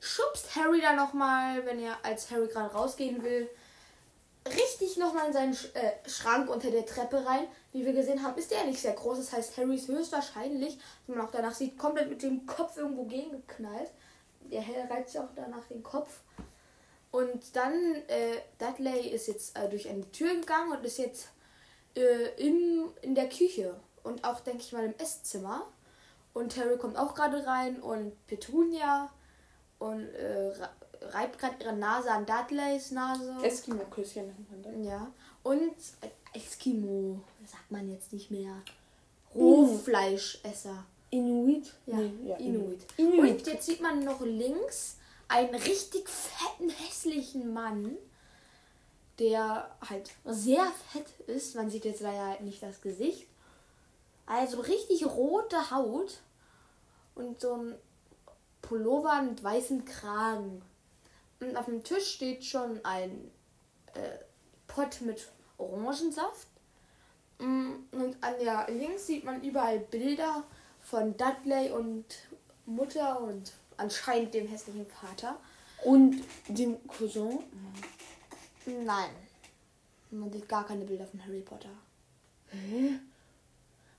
[0.00, 3.48] schubst Harry dann nochmal, wenn er als Harry gerade rausgehen will,
[4.98, 7.46] nochmal in seinen Sch äh, Schrank unter der Treppe rein.
[7.72, 9.18] Wie wir gesehen haben, ist der nicht sehr groß.
[9.18, 13.04] Das heißt, Harry ist höchstwahrscheinlich, wie man auch danach sieht, komplett mit dem Kopf irgendwo
[13.04, 13.90] gegengeknallt.
[14.50, 16.20] Der Herr reizt ja auch danach den Kopf.
[17.10, 17.72] Und dann,
[18.08, 21.28] äh, Dudley ist jetzt äh, durch eine Tür gegangen und ist jetzt
[21.96, 25.66] äh, im, in der Küche und auch, denke ich mal, im Esszimmer.
[26.34, 29.10] Und Harry kommt auch gerade rein und Petunia
[29.78, 30.52] und äh,
[31.12, 33.36] reibt gerade ihre Nase an Dudleys Nase.
[33.42, 34.86] Eskimo-Küsschen nennt man das.
[34.86, 35.10] ja.
[35.42, 35.74] Und
[36.34, 38.52] Eskimo, sagt man jetzt nicht mehr.
[39.34, 40.84] Rohfleischesser.
[41.10, 41.72] Inuit?
[41.86, 42.80] Ja, Nee, Inuit.
[42.96, 43.18] Inuit.
[43.40, 44.96] Und jetzt sieht man noch links
[45.28, 47.96] einen richtig fetten, hässlichen Mann,
[49.18, 51.54] der halt sehr fett ist.
[51.54, 53.26] Man sieht jetzt leider halt nicht das Gesicht.
[54.26, 56.18] Also richtig rote Haut
[57.14, 57.74] und so ein
[58.60, 60.60] Pullover mit weißem Kragen.
[61.40, 63.30] Und auf dem Tisch steht schon ein
[63.94, 64.18] äh,
[64.66, 66.48] Pott mit Orangensaft
[67.38, 70.42] Mm, und an der links sieht man überall Bilder
[70.80, 72.04] von Dudley und
[72.66, 75.36] Mutter und anscheinend dem hässlichen Vater.
[75.84, 77.38] Und dem Cousin?
[78.66, 79.10] Nein.
[80.10, 81.68] Man sieht gar keine Bilder von Harry Potter.
[82.50, 82.98] Hä?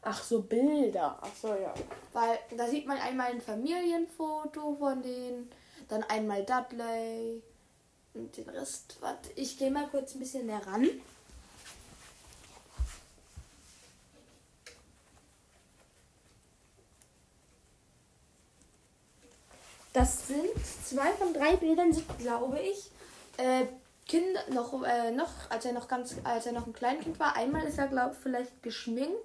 [0.02, 1.17] Ach so, Bilder.
[1.21, 1.73] Ach so, ja.
[2.12, 5.49] Weil da sieht man einmal ein Familienfoto von denen,
[5.89, 7.41] dann einmal Dudley
[8.13, 8.97] und den Rest.
[9.02, 10.88] Warte, ich gehe mal kurz ein bisschen näher ran.
[19.91, 20.49] Das sind
[20.86, 22.91] zwei von drei Bildern, glaube ich,
[23.38, 23.65] äh,
[24.08, 27.36] Kinder noch, äh, noch, als er noch ganz, als er noch ein Kleinkind war.
[27.36, 29.17] Einmal ist er, glaube ich, vielleicht geschminkt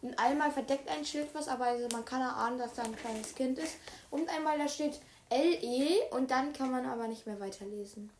[0.00, 3.34] und einmal verdeckt ein Schild was, aber also man kann erahnen, dass da ein kleines
[3.34, 3.76] Kind ist.
[4.10, 5.00] Und einmal da steht
[5.32, 8.10] LE und dann kann man aber nicht mehr weiterlesen.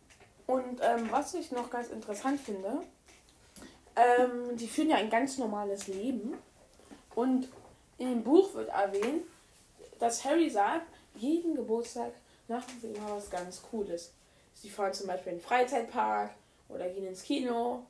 [0.46, 2.82] Und ähm, was ich noch ganz interessant finde,
[3.96, 6.34] ähm, die führen ja ein ganz normales Leben.
[7.14, 7.48] Und
[7.98, 9.24] in dem Buch wird erwähnt,
[9.98, 12.12] dass Harry sagt, jeden Geburtstag
[12.48, 14.12] machen sie immer was ganz Cooles.
[14.54, 16.30] Sie fahren zum Beispiel in den Freizeitpark
[16.68, 17.84] oder gehen ins Kino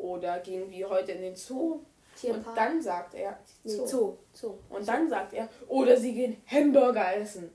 [0.00, 1.80] oder gehen wie heute in den Zoo.
[2.20, 2.46] Tierpark.
[2.46, 4.16] Und dann sagt er, Nee, Zoo.
[4.32, 4.54] Zoo.
[4.70, 7.50] Und dann sagt er, oder sie gehen Hamburger essen.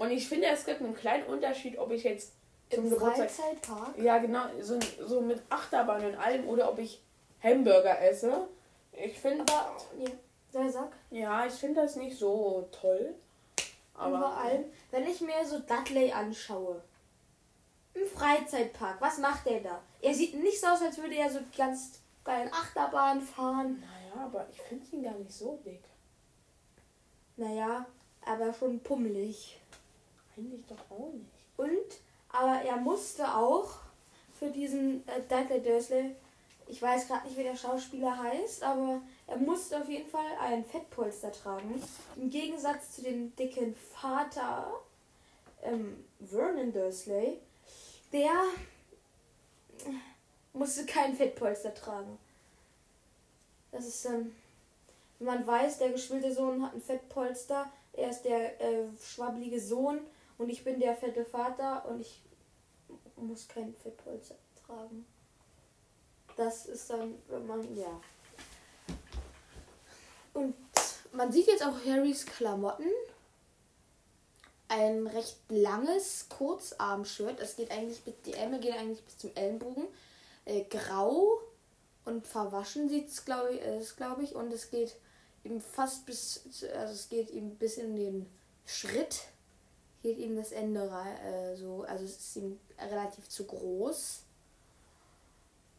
[0.00, 2.32] Und ich finde, es gibt einen kleinen Unterschied, ob ich jetzt
[2.70, 3.30] zum Im Geburtstag.
[3.30, 3.98] Freizeitpark.
[3.98, 7.02] Ja, genau, so, so mit Achterbahn und allem, oder ob ich
[7.42, 8.48] Hamburger esse.
[8.92, 9.44] Ich finde,
[10.52, 10.88] ja, sag.
[11.10, 13.14] ja, ich finde das nicht so toll.
[13.92, 16.80] Aber vor allem, wenn ich mir so Dudley anschaue.
[17.92, 19.82] Im Freizeitpark, was macht der da?
[20.00, 23.82] Er sieht nicht so aus, als würde er so ganz geilen Achterbahn fahren.
[23.82, 25.84] naja, aber ich finde ihn gar nicht so dick.
[27.36, 27.84] Naja,
[28.24, 29.59] aber schon pummelig.
[30.40, 31.30] Eigentlich doch auch nicht.
[31.56, 32.00] Und,
[32.30, 33.70] aber er musste auch
[34.38, 36.16] für diesen äh, Dudley Dursley,
[36.66, 40.64] ich weiß gerade nicht, wie der Schauspieler heißt, aber er musste auf jeden Fall ein
[40.64, 41.82] Fettpolster tragen.
[42.16, 44.72] Im Gegensatz zu dem dicken Vater
[45.62, 47.38] ähm, Vernon Dursley,
[48.12, 48.30] der
[50.52, 52.18] musste kein Fettpolster tragen.
[53.72, 54.34] Das ist dann,
[55.18, 60.00] wenn man weiß, der geschwillte Sohn hat ein Fettpolster, er ist der äh, schwabbelige Sohn
[60.40, 62.22] und ich bin der fette Vater und ich
[63.16, 65.04] muss kein Fettpolster tragen.
[66.34, 68.00] Das ist dann, wenn man, ja.
[70.32, 70.54] Und
[71.12, 72.88] man sieht jetzt auch Harrys Klamotten.
[74.68, 77.38] Ein recht langes Kurzarmshirt.
[77.38, 79.88] Es geht eigentlich bis, die Ärmel gehen eigentlich bis zum Ellenbogen.
[80.46, 81.38] Äh, grau
[82.06, 84.34] und verwaschen sieht es, glaube ich, ist, glaube ich.
[84.34, 84.96] Und es geht
[85.44, 88.26] ihm fast bis, also es geht ihm bis in den
[88.64, 89.24] Schritt.
[90.02, 92.58] Geht ihm das Ende rein, äh, so, also es ist ihm
[92.90, 94.22] relativ zu groß.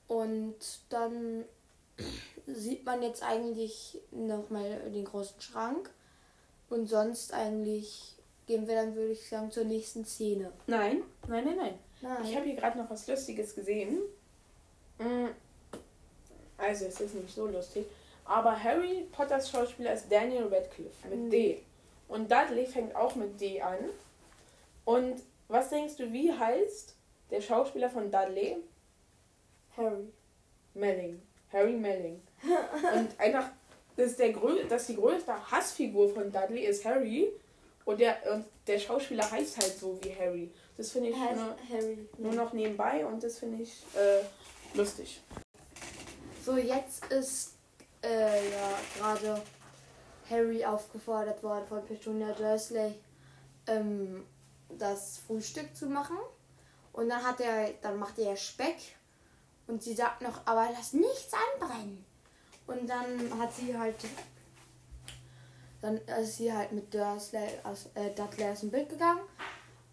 [0.07, 0.55] Und
[0.89, 1.45] dann
[2.47, 5.89] sieht man jetzt eigentlich nochmal den großen Schrank.
[6.69, 8.15] Und sonst eigentlich
[8.47, 10.51] gehen wir dann, würde ich sagen, zur nächsten Szene.
[10.67, 11.79] Nein, nein, nein, nein.
[12.01, 12.17] Nein.
[12.25, 13.99] Ich habe hier gerade noch was Lustiges gesehen.
[14.99, 15.27] Mm,
[16.57, 17.85] Also, es ist nicht so lustig.
[18.25, 21.29] Aber Harry Potters Schauspieler ist Daniel Radcliffe mit Mhm.
[21.31, 21.61] D.
[22.07, 23.77] Und Dudley fängt auch mit D an.
[24.85, 26.95] Und was denkst du, wie heißt
[27.29, 28.57] der Schauspieler von Dudley?
[29.77, 30.07] Harry.
[30.73, 31.21] Melling.
[31.51, 32.21] Harry Melling.
[32.95, 33.49] Und einfach,
[33.95, 37.31] das ist, der grö das die größte Hassfigur von Dudley ist Harry.
[37.83, 40.51] Und der, und der Schauspieler heißt halt so wie Harry.
[40.77, 42.07] Das finde ich nur, Harry.
[42.17, 44.23] nur noch nebenbei und das finde ich äh,
[44.77, 45.21] lustig.
[46.45, 47.55] So, jetzt ist
[48.03, 49.41] äh, ja gerade
[50.29, 52.93] Harry aufgefordert worden von Petunia Dursley,
[53.67, 54.25] ähm,
[54.77, 56.17] das Frühstück zu machen.
[56.93, 58.77] Und dann hat er, dann macht er Speck
[59.67, 62.03] und sie sagt noch, aber lass nichts anbrennen.
[62.67, 63.95] Und dann hat sie halt,
[65.81, 69.21] dann ist sie halt mit Dursley aus, äh, Dudley aus dem Bild gegangen.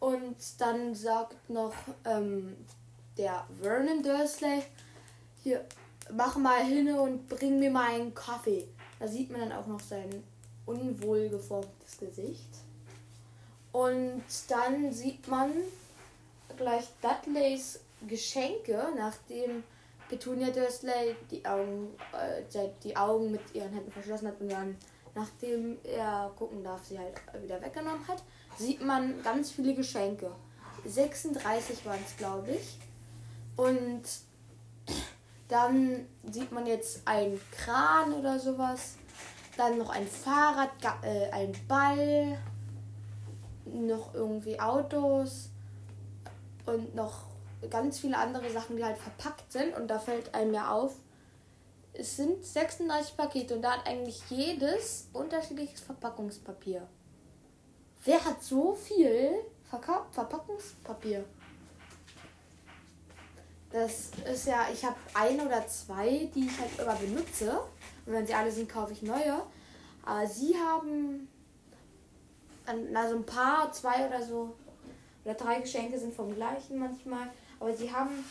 [0.01, 2.57] Und dann sagt noch ähm,
[3.17, 4.63] der Vernon Dursley,
[5.43, 5.65] hier,
[6.13, 8.69] mach mal hin und bring mir mal einen Kaffee.
[8.99, 10.25] Da sieht man dann auch noch sein
[10.67, 12.68] unwohlgeformtes Gesicht.
[13.73, 15.53] Und dann sieht man
[16.57, 19.65] gleich Dudleys Geschenke, nachdem
[20.09, 22.43] Petunia Dursley die Augen, äh,
[22.83, 24.77] die- Augen mit ihren Händen verschlossen hat und dann,
[25.15, 28.23] nachdem er gucken darf, sie halt wieder weggenommen hat,
[28.57, 30.31] sieht man ganz viele Geschenke.
[30.85, 32.79] 36 waren es, glaube ich.
[33.57, 34.03] Und
[35.49, 38.95] dann sieht man jetzt einen Kran oder sowas.
[39.57, 40.71] Dann noch ein Fahrrad,
[41.03, 42.39] äh, ein Ball,
[43.75, 45.51] noch irgendwie Autos
[46.67, 47.25] und noch
[47.71, 49.77] ganz viele andere Sachen, die halt verpackt sind.
[49.77, 50.95] Und da fällt einem ja auf,
[51.93, 56.87] es sind 36 Pakete und da hat eigentlich jedes unterschiedliches Verpackungspapier.
[58.05, 59.33] Wer hat so viel
[59.69, 61.25] Verka Verpackungspapier?
[63.71, 67.61] Das ist ja, ich habe ein oder zwei, die ich halt immer benutze.
[68.07, 69.43] Und wenn sie alle sind, kaufe ich neue.
[70.05, 71.29] Aber sie haben
[72.69, 74.55] also ein paar, zwei oder so,
[75.25, 77.31] oder drei Geschenke sind vom gleichen manchmal.
[77.61, 78.25] Aber sie haben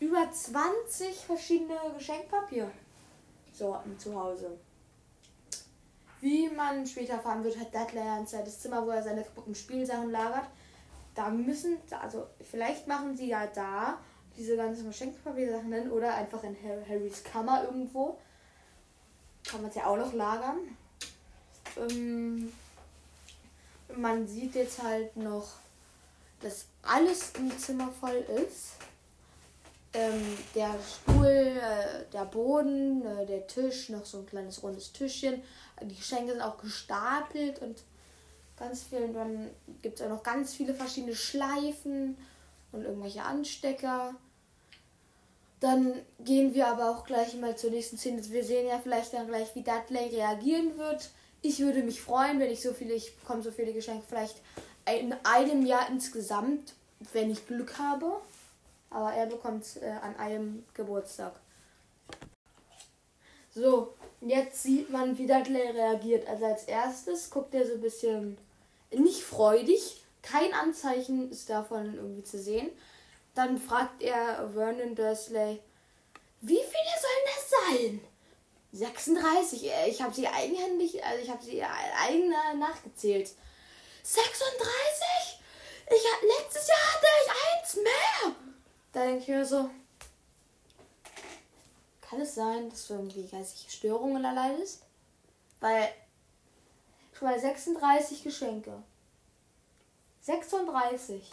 [0.00, 4.58] über 20 verschiedene Geschenkpapiersorten zu Hause.
[6.20, 10.10] Wie man später erfahren wird, hat Dudley ein zweites Zimmer, wo er seine kaputten Spielsachen
[10.10, 10.48] lagert.
[11.14, 13.98] Da müssen, also vielleicht machen sie ja da
[14.36, 16.56] diese ganzen Geschenkpapier-Sachen hin oder einfach in
[16.88, 18.18] Harrys Kammer irgendwo.
[19.48, 20.58] Kann man es ja auch noch lagern.
[21.76, 22.52] Ähm,
[23.94, 25.48] man sieht jetzt halt noch,
[26.40, 28.72] dass alles im Zimmer voll ist.
[29.92, 35.42] Ähm, der Stuhl, äh, der Boden, äh, der Tisch, noch so ein kleines rundes Tischchen.
[35.82, 37.82] Die Geschenke sind auch gestapelt und
[38.58, 39.04] ganz viel.
[39.04, 39.50] Und dann
[39.82, 42.16] gibt es auch noch ganz viele verschiedene Schleifen
[42.72, 44.14] und irgendwelche Anstecker.
[45.60, 48.22] Dann gehen wir aber auch gleich mal zur nächsten Szene.
[48.28, 51.10] Wir sehen ja vielleicht dann gleich, wie Dudley reagieren wird.
[51.48, 54.34] Ich würde mich freuen, wenn ich so viele, ich bekomme so viele Geschenke, vielleicht
[54.84, 56.74] in einem Jahr insgesamt,
[57.12, 58.16] wenn ich Glück habe.
[58.90, 61.34] Aber er bekommt äh, an einem Geburtstag.
[63.54, 66.26] So, jetzt sieht man, wie Dudley reagiert.
[66.26, 68.38] Also als erstes guckt er so ein bisschen
[68.90, 70.02] nicht freudig.
[70.22, 72.70] Kein Anzeichen ist davon irgendwie zu sehen.
[73.36, 75.60] Dann fragt er Vernon Dursley,
[76.40, 78.15] wie viele sollen das sein?
[78.76, 79.64] 36.
[79.64, 83.30] Äh, ich habe sie eigenhändig, also ich habe sie eigen nachgezählt.
[84.02, 85.40] 36?
[85.88, 86.02] Ich,
[86.38, 88.36] letztes Jahr hatte ich eins mehr.
[88.92, 89.70] Da denke ich mir so,
[92.02, 94.82] kann es sein, dass du irgendwie geistige Störungen erleidest?
[95.60, 95.88] Weil
[97.12, 98.82] schon mal 36 Geschenke.
[100.22, 101.30] 36.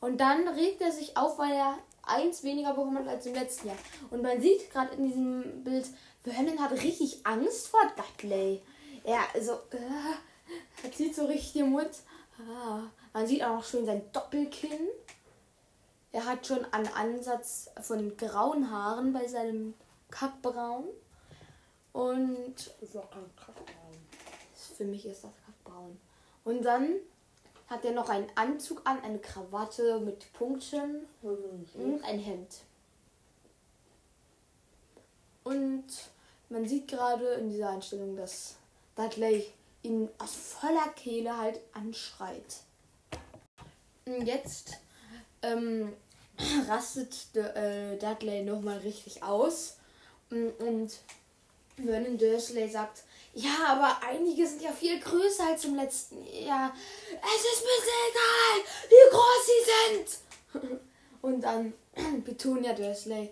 [0.00, 3.68] Und dann regt er sich auf, weil er eins weniger bekommen hat als im letzten
[3.68, 3.76] Jahr.
[4.10, 5.86] Und man sieht gerade in diesem Bild,
[6.24, 8.60] Vernon hat richtig Angst vor Dudley.
[9.04, 11.90] Er, also, äh, er zieht so richtig den Mund.
[12.38, 14.88] Ah, man sieht auch noch schön sein Doppelkinn.
[16.12, 19.74] Er hat schon einen Ansatz von grauen Haaren bei seinem
[20.10, 20.88] Kackbraun.
[21.92, 22.74] Und.
[22.94, 23.96] Auch kein Kackbraun.
[24.76, 25.98] Für mich ist das Kackbraun.
[26.44, 26.96] Und dann
[27.68, 32.64] hat er noch einen Anzug an, eine Krawatte mit Punkten und ein Hemd.
[35.44, 35.84] Und
[36.48, 38.56] man sieht gerade in dieser Einstellung, dass
[38.96, 39.46] Dudley
[39.82, 42.56] ihn aus voller Kehle halt anschreit.
[44.04, 44.78] Und jetzt
[45.42, 45.94] ähm,
[46.68, 49.76] rastet äh, Dudley nochmal richtig aus.
[50.30, 50.92] Und, und
[51.76, 56.74] Vernon Dursley sagt, ja, aber einige sind ja viel größer als im letzten Jahr.
[57.08, 58.56] Es ist mir sehr egal,
[58.88, 60.80] wie groß sie sind.
[61.22, 61.72] Und dann
[62.24, 63.30] Petunia Dursley.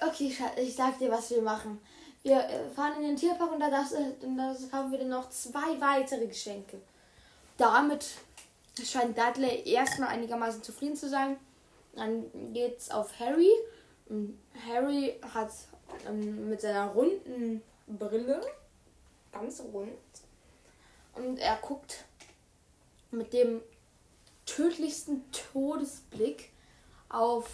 [0.00, 1.80] Okay, ich sag dir, was wir machen.
[2.22, 6.80] Wir äh, fahren in den Tierpark und da, kaufen wir dann noch zwei weitere Geschenke.
[7.56, 8.06] Damit
[8.82, 11.36] scheint Dudley erstmal einigermaßen zufrieden zu sein.
[11.94, 13.50] Dann geht's auf Harry.
[14.66, 15.50] Harry hat
[16.08, 18.40] ähm, mit seiner runden Brille
[19.32, 19.90] ganz rund.
[21.14, 22.04] Und er guckt
[23.10, 23.60] mit dem
[24.46, 26.50] tödlichsten Todesblick
[27.08, 27.48] auf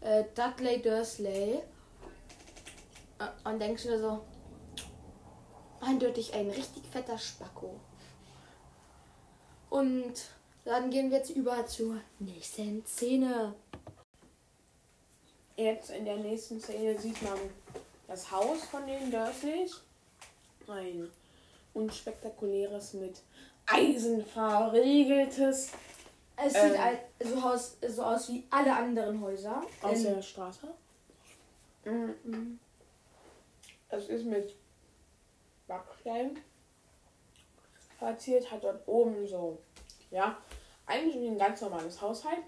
[0.00, 1.62] äh, Dudley Dursley
[3.44, 4.24] und denkt mir so,
[5.80, 7.80] eindeutig ein richtig fetter Spacko.
[9.70, 10.14] Und
[10.64, 13.54] dann gehen wir jetzt über zur nächsten Szene.
[15.56, 17.38] Jetzt in der nächsten Szene sieht man
[18.06, 19.82] das Haus von den Dursleys
[20.68, 21.10] ein
[21.74, 23.20] unspektakuläres mit
[23.66, 25.70] Eisen verriegeltes.
[26.36, 29.62] Es sieht ähm, so, aus, so aus wie alle anderen Häuser.
[29.82, 30.68] Aus der Straße.
[31.84, 32.58] Mhm.
[33.92, 34.56] Es ist mit
[35.68, 36.38] Backstein
[37.98, 39.58] verziert, hat dort oben so,
[40.10, 40.36] ja,
[40.86, 42.42] eigentlich wie ein ganz normales Haushalt.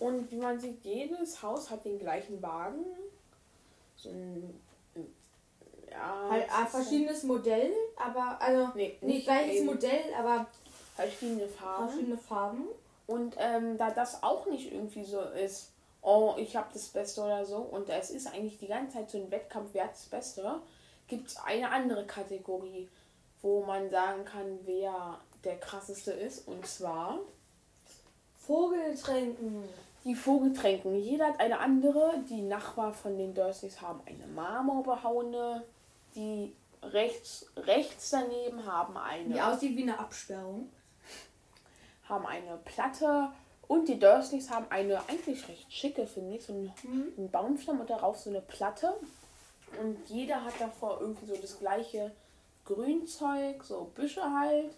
[0.00, 2.84] Und wie man sieht, jedes Haus hat den gleichen Wagen.
[3.96, 4.60] So ein
[5.90, 9.66] ja, halt ein verschiedenes Modell, aber also nee, nicht gleiches eben.
[9.66, 10.46] Modell, aber
[10.96, 11.88] verschiedene Farben.
[11.88, 12.64] Verschiedene Farben.
[13.06, 15.73] Und ähm, da das auch nicht irgendwie so ist,
[16.04, 19.18] oh, ich habe das Beste oder so, und es ist eigentlich die ganze Zeit so
[19.18, 20.60] ein Wettkampf, wer hat das Beste,
[21.08, 22.88] gibt es eine andere Kategorie,
[23.42, 27.18] wo man sagen kann, wer der krasseste ist, und zwar
[28.46, 29.64] Vogeltränken.
[30.04, 30.96] die Vogeltränken.
[30.96, 32.22] Jeder hat eine andere.
[32.28, 35.64] Die Nachbar von den Dursleys haben eine marmorbehauene.
[36.14, 39.32] Die rechts, rechts daneben haben eine.
[39.32, 40.70] Die aussieht wie eine Absperrung.
[42.08, 43.30] Haben eine Platte.
[43.66, 47.12] Und die Dursleys haben eine eigentlich recht schicke, finde ich, so einen, Mhm.
[47.16, 48.94] einen Baumstamm und darauf so eine Platte.
[49.80, 52.12] Und jeder hat davor irgendwie so das gleiche
[52.64, 54.72] Grünzeug, so Büsche halt.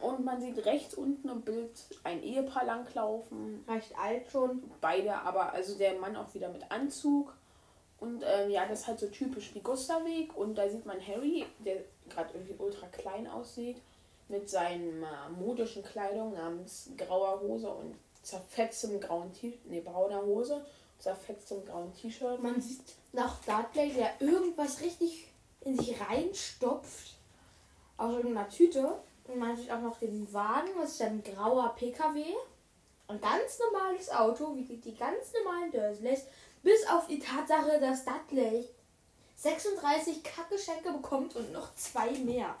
[0.00, 1.70] Und man sieht rechts unten im Bild
[2.04, 3.64] ein Ehepaar langlaufen.
[3.66, 4.62] Recht alt schon.
[4.80, 7.32] Beide, aber also der Mann auch wieder mit Anzug.
[7.98, 10.36] Und ähm, ja, das ist halt so typisch wie Gustavweg.
[10.36, 11.78] Und da sieht man Harry, der
[12.10, 13.78] gerade irgendwie ultra klein aussieht,
[14.28, 20.64] mit seinen äh, modischen Kleidung namens grauer Hose und zerfetztem grauen T-Shirt, nee, brauner Hose,
[20.98, 22.42] zerfetztem grauen T-Shirt.
[22.42, 25.28] Man sieht nach Dudley, der irgendwas richtig
[25.60, 27.14] in sich reinstopft.
[27.96, 28.98] Aus irgendeiner Tüte.
[29.28, 32.24] Und man sieht auch noch den Wagen, das ist ein grauer PKW.
[33.08, 36.26] Ein ganz normales Auto, wie die ganz normalen Dursleys.
[36.62, 38.68] Bis auf die Tatsache, dass Dudley
[39.36, 42.56] 36 Kackgeschenke bekommt und noch zwei mehr.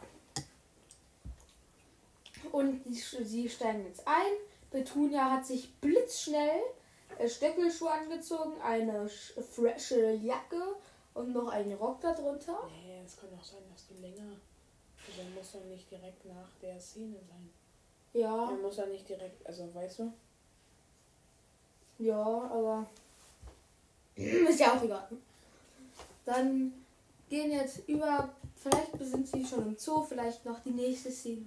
[2.52, 4.32] Und die, sie steigen jetzt ein.
[4.70, 6.60] Petunia hat sich blitzschnell
[7.18, 10.60] äh, Stöckelschuhe angezogen, eine sch- frische Jacke
[11.14, 12.68] und noch einen Rock darunter.
[12.84, 14.32] Nee, es kann auch sein, dass du länger.
[15.16, 17.48] Der muss doch nicht direkt nach der Szene sein.
[18.12, 20.12] Ja, Er muss ja nicht direkt, also weißt du?
[21.98, 22.86] ja, aber
[24.16, 25.08] ist ja auch egal.
[26.24, 26.72] Dann
[27.30, 31.46] gehen jetzt über, vielleicht sind sie schon im Zoo, vielleicht noch die nächste Szene.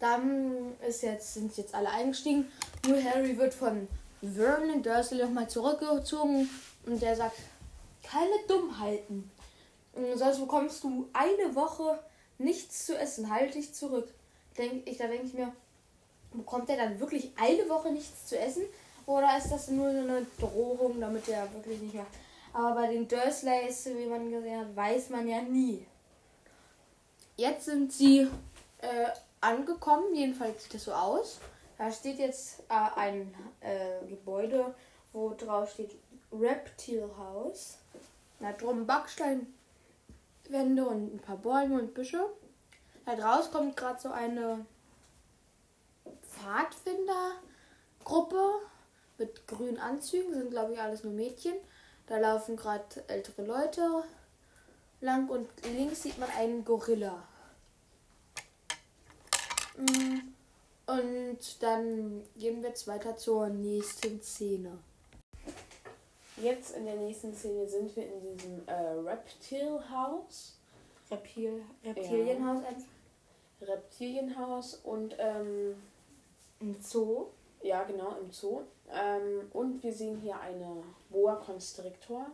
[0.00, 2.50] Dann ist jetzt, sind jetzt alle eingestiegen.
[2.88, 3.86] Nur Harry wird von
[4.22, 6.48] Vernon Dursley nochmal zurückgezogen
[6.86, 7.36] und der sagt,
[8.02, 9.30] keine Dummheiten.
[10.14, 11.98] Sonst bekommst du eine Woche
[12.38, 13.30] nichts zu essen.
[13.30, 14.08] Halt dich zurück.
[14.56, 15.52] Denk ich, da denke ich mir,
[16.32, 18.62] bekommt er dann wirklich eine Woche nichts zu essen?
[19.06, 22.06] Oder ist das nur so eine Drohung, damit er wirklich nicht mehr.
[22.52, 25.84] Aber bei den Dursleys, wie man gesehen hat, weiß man ja nie.
[27.36, 28.28] Jetzt sind sie
[28.78, 29.08] äh,
[29.40, 31.40] angekommen, jedenfalls sieht das so aus.
[31.78, 34.74] Da steht jetzt äh, ein äh, Gebäude,
[35.12, 35.96] wo drauf steht
[36.32, 37.78] Reptile House.
[38.38, 42.26] Da drum Backsteinwände und ein paar Bäume und Büsche.
[43.04, 44.64] Da draus kommt gerade so eine
[46.22, 48.42] Pfadfindergruppe
[49.18, 51.54] mit grünen Anzügen, sind glaube ich alles nur Mädchen.
[52.06, 54.04] Da laufen gerade ältere Leute
[55.00, 57.22] lang und links sieht man einen Gorilla.
[59.80, 60.20] Mm,
[60.86, 64.78] Und dann gehen wir jetzt weiter zur nächsten Szene.
[66.36, 70.56] Jetzt in der nächsten Szene sind wir in diesem äh, Reptile House.
[71.10, 72.84] Reptil Reptilienhaus ein
[73.66, 75.74] Reptilienhaus und ähm,
[76.60, 77.26] ein Zoo.
[77.62, 78.62] ja genau im Zoo.
[78.92, 82.26] Ähm, und wir sehen hier eine Boa Constrictor.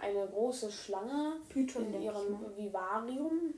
[0.00, 2.38] Eine große Schlange Python, in ihrem.
[2.56, 3.54] Vivarium.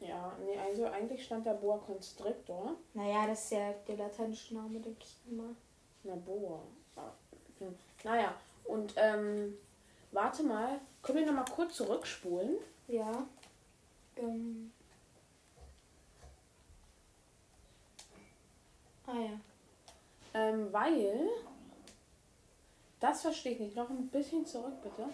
[0.00, 2.74] Ja, nee, also eigentlich stand da Boa Constrictor.
[2.94, 5.54] Naja, das ist ja der lateinische Name, denke ich mal.
[6.02, 6.60] Na, Boa.
[6.96, 7.12] Ah,
[7.58, 7.74] Hm.
[8.04, 8.34] Naja,
[8.64, 9.54] und ähm,
[10.12, 12.56] warte mal, können wir nochmal kurz zurückspulen?
[12.88, 13.26] Ja.
[14.16, 14.72] Ähm.
[19.06, 19.40] Ah ja.
[20.32, 21.28] Ähm, weil.
[22.98, 23.76] Das verstehe ich nicht.
[23.76, 25.08] Noch ein bisschen zurück, bitte.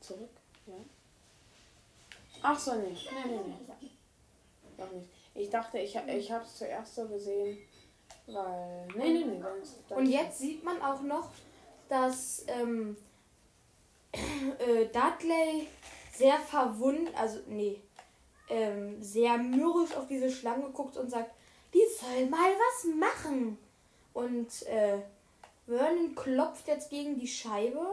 [0.00, 0.30] Zurück,
[0.66, 0.74] ja.
[2.42, 3.10] Ach so, nicht.
[3.10, 3.40] Nee, nee,
[3.80, 3.90] nee.
[4.76, 5.08] Doch nicht.
[5.34, 7.58] Ich dachte, ich, ha- ich habe es zuerst so gesehen,
[8.26, 8.86] weil.
[8.96, 9.42] Nee, nee, nee.
[9.62, 11.30] Ist- dann Und jetzt sieht man auch noch,
[11.88, 12.96] dass ähm,
[14.12, 15.68] äh, Dudley
[16.12, 17.80] sehr verwundert, also nee,
[18.48, 21.32] ähm, sehr mürrisch auf diese Schlange guckt und sagt,
[21.72, 23.58] die soll mal was machen.
[24.12, 24.98] Und äh,
[25.66, 27.84] Vernon klopft jetzt gegen die Scheibe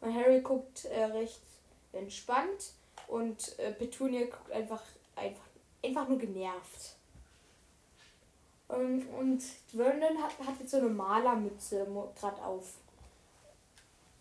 [0.00, 1.40] und Harry guckt äh, recht
[1.92, 2.72] entspannt
[3.06, 4.82] und äh, Petunia guckt einfach,
[5.14, 5.43] einfach,
[5.94, 6.96] einfach nur genervt.
[8.70, 11.86] Ähm, und Vernon hat, hat jetzt so eine Malermütze
[12.18, 12.74] gerade auf.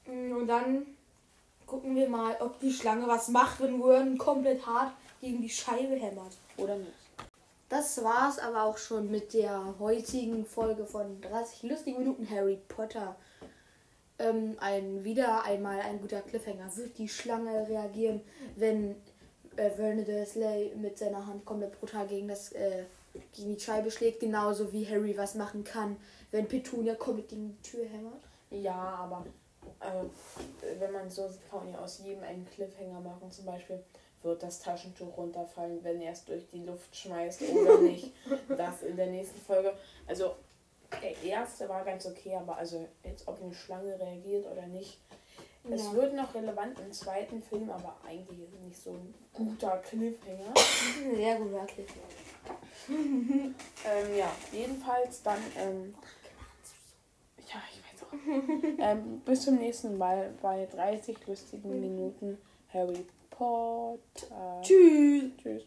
[0.06, 0.86] Mm, Und dann
[1.66, 5.96] gucken wir mal, ob die Schlange was macht, wenn Vernon komplett hart gegen die Scheibe
[5.96, 6.38] hämmert.
[6.58, 6.92] Oder nicht?
[7.70, 13.16] Das war's aber auch schon mit der heutigen Folge von 30 lustigen Minuten Harry Potter.
[14.20, 16.76] Ähm, ein, wieder einmal ein guter Cliffhanger.
[16.76, 18.22] Wird die Schlange reagieren,
[18.56, 18.96] wenn
[19.58, 22.84] äh, Vernon Dursley mit seiner Hand komplett brutal gegen, das, äh,
[23.34, 24.20] gegen die Scheibe schlägt?
[24.20, 25.98] Genauso wie Harry was machen kann,
[26.32, 28.22] wenn Petunia komplett gegen die Tür hämmert.
[28.50, 29.26] Ja, aber
[29.80, 33.32] äh, wenn man so sieht, kann man ja aus jedem einen Cliffhanger machen.
[33.32, 33.84] Zum Beispiel
[34.24, 38.12] wird das Taschentuch runterfallen, wenn er es durch die Luft schmeißt oder nicht.
[38.48, 39.74] Das in der nächsten Folge.
[40.08, 40.36] Also
[41.02, 45.00] der erste war ganz okay, aber also jetzt ob eine Schlange reagiert oder nicht.
[45.70, 45.94] Es Ja.
[45.94, 50.54] wird noch relevant im zweiten Film, aber eigentlich ist es nicht so ein guter Cliffhanger.
[51.16, 51.88] Sehr gut, wirklich.
[52.90, 55.96] ähm, ja, jedenfalls dann, ähm,
[57.48, 58.78] ja, ich weiß auch.
[58.80, 62.38] ähm, bis zum nächsten Mal bei 30 lustigen Minuten
[62.74, 64.62] Harry Potter.
[64.62, 65.32] Tschüss.
[65.42, 65.64] Tschüss.